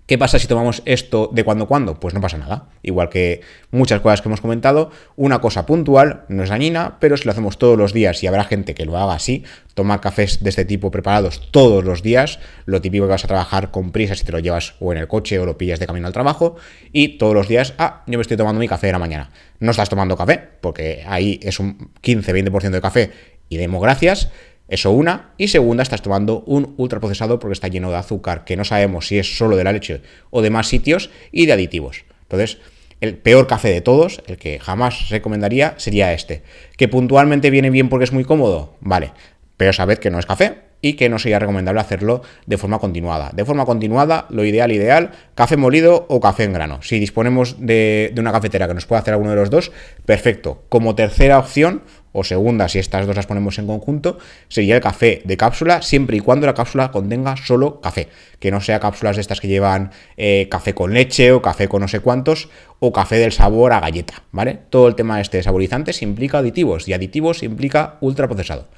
¿Qué 0.08 0.16
pasa 0.16 0.38
si 0.38 0.46
tomamos 0.46 0.80
esto 0.86 1.28
de 1.34 1.44
cuando 1.44 1.64
en 1.64 1.68
cuando? 1.68 2.00
Pues 2.00 2.14
no 2.14 2.22
pasa 2.22 2.38
nada. 2.38 2.70
Igual 2.82 3.10
que 3.10 3.42
muchas 3.70 4.00
cosas 4.00 4.22
que 4.22 4.30
hemos 4.30 4.40
comentado, 4.40 4.90
una 5.16 5.42
cosa 5.42 5.66
puntual 5.66 6.24
no 6.28 6.42
es 6.42 6.48
dañina, 6.48 6.96
pero 6.98 7.18
si 7.18 7.26
lo 7.26 7.32
hacemos 7.32 7.58
todos 7.58 7.76
los 7.76 7.92
días 7.92 8.22
y 8.22 8.26
habrá 8.26 8.44
gente 8.44 8.74
que 8.74 8.86
lo 8.86 8.96
haga 8.96 9.12
así, 9.12 9.44
tomar 9.74 10.00
cafés 10.00 10.42
de 10.42 10.48
este 10.48 10.64
tipo 10.64 10.90
preparados 10.90 11.50
todos 11.50 11.84
los 11.84 12.02
días, 12.02 12.38
lo 12.64 12.80
típico 12.80 13.04
que 13.04 13.10
vas 13.10 13.24
a 13.24 13.28
trabajar 13.28 13.70
con 13.70 13.92
prisa 13.92 14.14
si 14.14 14.24
te 14.24 14.32
lo 14.32 14.38
llevas 14.38 14.76
o 14.80 14.92
en 14.92 14.98
el 14.98 15.08
coche 15.08 15.38
o 15.40 15.44
lo 15.44 15.58
pillas 15.58 15.78
de 15.78 15.86
camino 15.86 16.06
al 16.06 16.14
trabajo, 16.14 16.56
y 16.90 17.18
todos 17.18 17.34
los 17.34 17.46
días, 17.46 17.74
ah, 17.76 18.02
yo 18.06 18.16
me 18.16 18.22
estoy 18.22 18.38
tomando 18.38 18.60
mi 18.60 18.66
café 18.66 18.86
de 18.86 18.94
la 18.94 18.98
mañana. 18.98 19.30
No 19.60 19.72
estás 19.72 19.90
tomando 19.90 20.16
café, 20.16 20.42
porque 20.62 21.04
ahí 21.06 21.38
es 21.42 21.60
un 21.60 21.90
15-20% 22.02 22.70
de 22.70 22.80
café 22.80 23.10
y 23.50 23.58
demos 23.58 23.82
gracias 23.82 24.30
eso 24.68 24.90
una. 24.90 25.30
Y 25.36 25.48
segunda, 25.48 25.82
estás 25.82 26.02
tomando 26.02 26.42
un 26.46 26.74
ultraprocesado 26.76 27.38
porque 27.38 27.54
está 27.54 27.68
lleno 27.68 27.90
de 27.90 27.96
azúcar, 27.96 28.44
que 28.44 28.56
no 28.56 28.64
sabemos 28.64 29.08
si 29.08 29.18
es 29.18 29.36
solo 29.36 29.56
de 29.56 29.64
la 29.64 29.72
leche 29.72 30.02
o 30.30 30.42
de 30.42 30.50
más 30.50 30.68
sitios, 30.68 31.10
y 31.32 31.46
de 31.46 31.54
aditivos. 31.54 32.04
Entonces, 32.22 32.58
el 33.00 33.16
peor 33.16 33.46
café 33.46 33.68
de 33.68 33.80
todos, 33.80 34.22
el 34.26 34.36
que 34.36 34.58
jamás 34.58 35.08
recomendaría, 35.08 35.74
sería 35.78 36.12
este. 36.12 36.42
Que 36.76 36.88
puntualmente 36.88 37.50
viene 37.50 37.70
bien 37.70 37.88
porque 37.88 38.04
es 38.04 38.12
muy 38.12 38.24
cómodo, 38.24 38.76
vale. 38.80 39.12
Pero 39.56 39.72
sabed 39.72 39.98
que 39.98 40.10
no 40.10 40.18
es 40.18 40.26
café, 40.26 40.68
y 40.80 40.94
que 40.94 41.08
no 41.08 41.18
sería 41.18 41.38
recomendable 41.38 41.80
hacerlo 41.80 42.22
de 42.46 42.56
forma 42.56 42.78
continuada. 42.78 43.30
De 43.34 43.44
forma 43.44 43.64
continuada, 43.64 44.26
lo 44.30 44.44
ideal, 44.44 44.70
ideal, 44.72 45.10
café 45.34 45.56
molido 45.56 46.06
o 46.08 46.20
café 46.20 46.44
en 46.44 46.52
grano. 46.52 46.80
Si 46.82 46.98
disponemos 46.98 47.56
de, 47.58 48.12
de 48.14 48.20
una 48.20 48.32
cafetera 48.32 48.68
que 48.68 48.74
nos 48.74 48.86
pueda 48.86 49.00
hacer 49.00 49.14
alguno 49.14 49.30
de 49.30 49.36
los 49.36 49.50
dos, 49.50 49.72
perfecto. 50.04 50.62
Como 50.68 50.94
tercera 50.94 51.38
opción, 51.38 51.82
o 52.12 52.24
segunda, 52.24 52.68
si 52.68 52.78
estas 52.78 53.06
dos 53.06 53.16
las 53.16 53.26
ponemos 53.26 53.58
en 53.58 53.66
conjunto, 53.66 54.18
sería 54.48 54.76
el 54.76 54.82
café 54.82 55.22
de 55.24 55.36
cápsula, 55.36 55.82
siempre 55.82 56.16
y 56.16 56.20
cuando 56.20 56.46
la 56.46 56.54
cápsula 56.54 56.90
contenga 56.90 57.36
solo 57.36 57.80
café, 57.80 58.08
que 58.38 58.50
no 58.50 58.60
sea 58.60 58.80
cápsulas 58.80 59.16
de 59.16 59.22
estas 59.22 59.40
que 59.40 59.48
llevan 59.48 59.90
eh, 60.16 60.48
café 60.50 60.74
con 60.74 60.94
leche 60.94 61.32
o 61.32 61.42
café 61.42 61.68
con 61.68 61.82
no 61.82 61.88
sé 61.88 62.00
cuántos, 62.00 62.48
o 62.80 62.92
café 62.92 63.16
del 63.16 63.32
sabor 63.32 63.72
a 63.72 63.80
galleta, 63.80 64.22
¿vale? 64.32 64.58
Todo 64.70 64.88
el 64.88 64.94
tema 64.94 65.20
este 65.20 65.38
de 65.38 65.42
saborizantes 65.42 66.02
implica 66.02 66.38
aditivos 66.38 66.88
y 66.88 66.92
aditivos 66.92 67.42
implica 67.42 67.96
ultraprocesado. 68.00 68.68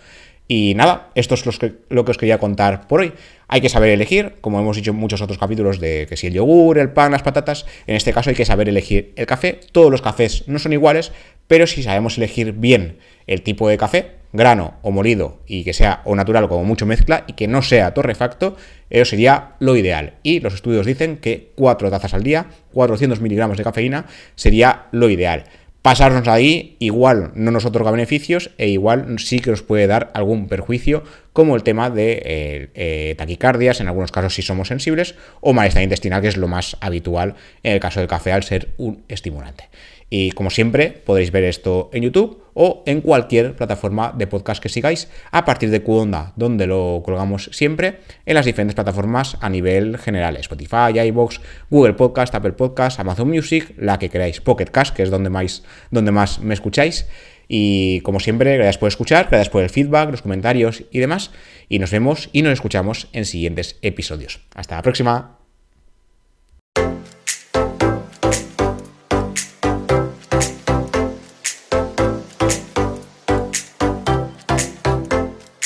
Y 0.53 0.75
nada, 0.75 1.11
esto 1.15 1.37
es 1.37 1.45
lo 1.91 2.05
que 2.05 2.11
os 2.11 2.19
quería 2.19 2.39
contar 2.39 2.89
por 2.89 2.99
hoy. 2.99 3.13
Hay 3.47 3.61
que 3.61 3.69
saber 3.69 3.91
elegir, 3.91 4.35
como 4.41 4.59
hemos 4.59 4.75
dicho 4.75 4.91
en 4.91 4.97
muchos 4.97 5.23
otros 5.23 5.39
capítulos 5.39 5.79
de 5.79 6.09
que 6.09 6.17
si 6.17 6.27
el 6.27 6.33
yogur, 6.33 6.77
el 6.79 6.91
pan, 6.91 7.13
las 7.13 7.23
patatas, 7.23 7.67
en 7.87 7.95
este 7.95 8.13
caso 8.13 8.31
hay 8.31 8.37
que 8.37 8.45
saber 8.45 8.69
elegir 8.69 9.13
el 9.15 9.27
café. 9.27 9.61
Todos 9.71 9.93
los 9.93 10.03
cafés 10.03 10.49
no 10.49 10.59
son 10.59 10.73
iguales, 10.73 11.13
pero 11.47 11.69
si 11.69 11.85
sabemos 11.85 12.19
elegir 12.19 12.51
bien 12.51 12.99
el 13.29 13.43
tipo 13.43 13.69
de 13.69 13.79
café, 13.79 14.17
grano 14.33 14.75
o 14.83 14.91
molido, 14.91 15.39
y 15.47 15.63
que 15.63 15.73
sea 15.73 16.03
o 16.05 16.17
natural 16.17 16.43
o 16.43 16.49
como 16.49 16.65
mucho 16.65 16.85
mezcla, 16.85 17.23
y 17.29 17.35
que 17.35 17.47
no 17.47 17.63
sea 17.63 17.95
torrefacto, 17.95 18.57
eso 18.91 19.05
sería 19.05 19.53
lo 19.61 19.77
ideal. 19.77 20.15
Y 20.25 20.41
los 20.41 20.55
estudios 20.55 20.85
dicen 20.85 21.19
que 21.19 21.53
4 21.55 21.91
tazas 21.91 22.13
al 22.13 22.25
día, 22.25 22.47
400 22.73 23.21
miligramos 23.21 23.57
de 23.57 23.63
cafeína, 23.63 24.07
sería 24.35 24.87
lo 24.91 25.11
ideal 25.11 25.45
pasarnos 25.83 26.29
ahí 26.29 26.77
igual 26.79 27.33
no 27.35 27.51
nos 27.51 27.64
otorga 27.64 27.90
beneficios 27.90 28.51
e 28.59 28.69
igual 28.69 29.19
sí 29.19 29.40
que 29.40 29.51
nos 29.51 29.62
puede 29.62 29.87
dar 29.87 30.11
algún 30.14 30.49
perjuicio, 30.49 31.03
como 31.33 31.57
el 31.57 31.62
tema 31.62 31.90
de 31.90 32.23
eh, 32.25 32.71
eh, 32.75 33.14
taquicardias, 33.16 33.81
en 33.81 33.88
algunos 33.88 34.12
casos 34.12 34.35
si 34.35 34.43
somos 34.43 34.69
sensibles, 34.69 35.14
o 35.40 35.53
malestar 35.53 35.83
intestinal, 35.83 36.21
que 36.21 36.29
es 36.29 36.37
lo 36.37 36.49
más 36.49 36.77
habitual 36.81 37.35
en 37.62 37.75
el 37.75 37.81
caso 37.81 38.01
del 38.01 38.09
café 38.09 38.33
al 38.33 38.43
ser 38.43 38.69
un 38.77 39.05
estimulante. 39.09 39.69
Y 40.11 40.33
como 40.33 40.51
siempre, 40.51 40.90
podéis 40.90 41.31
ver 41.31 41.44
esto 41.44 41.88
en 41.92 42.03
YouTube 42.03 42.42
o 42.53 42.83
en 42.85 43.01
cualquier 43.01 43.55
plataforma 43.55 44.12
de 44.16 44.27
podcast 44.27 44.61
que 44.61 44.68
sigáis 44.68 45.09
a 45.31 45.44
partir 45.44 45.70
de 45.70 45.85
Qonda, 45.85 46.33
donde 46.35 46.66
lo 46.66 47.01
colgamos 47.05 47.49
siempre 47.53 48.01
en 48.27 48.35
las 48.35 48.44
diferentes 48.44 48.75
plataformas 48.75 49.38
a 49.40 49.49
nivel 49.49 49.99
general: 49.99 50.37
Spotify, 50.37 50.99
iBox, 51.07 51.40
Google 51.70 51.94
Podcast, 51.94 52.35
Apple 52.35 52.53
Podcast, 52.53 52.99
Amazon 52.99 53.29
Music, 53.29 53.73
la 53.79 54.01
que 54.01 54.11
queráis, 54.11 54.40
Pocket 54.40 54.66
Cast, 54.66 54.94
que 54.94 55.05
es 55.05 55.11
donde 55.11 55.31
más, 55.31 55.62
donde 55.92 56.11
más 56.11 56.40
me 56.40 56.55
escucháis. 56.55 57.07
Y 57.53 58.01
como 58.03 58.20
siempre, 58.20 58.57
gracias 58.57 58.79
por 58.79 58.88
escuchar, 58.88 59.29
gracias 59.29 59.49
por 59.49 59.62
el 59.62 59.70
feedback, 59.70 60.11
los 60.11 60.23
comentarios 60.23 60.85
y 60.90 60.99
demás. 60.99 61.31
Y 61.68 61.79
nos 61.79 61.90
vemos 61.90 62.29
y 62.33 62.42
nos 62.42 62.53
escuchamos 62.53 63.09
en 63.12 63.25
siguientes 63.25 63.77
episodios. 63.83 64.40
Hasta 64.55 64.77
la 64.77 64.83
próxima. 64.83 65.39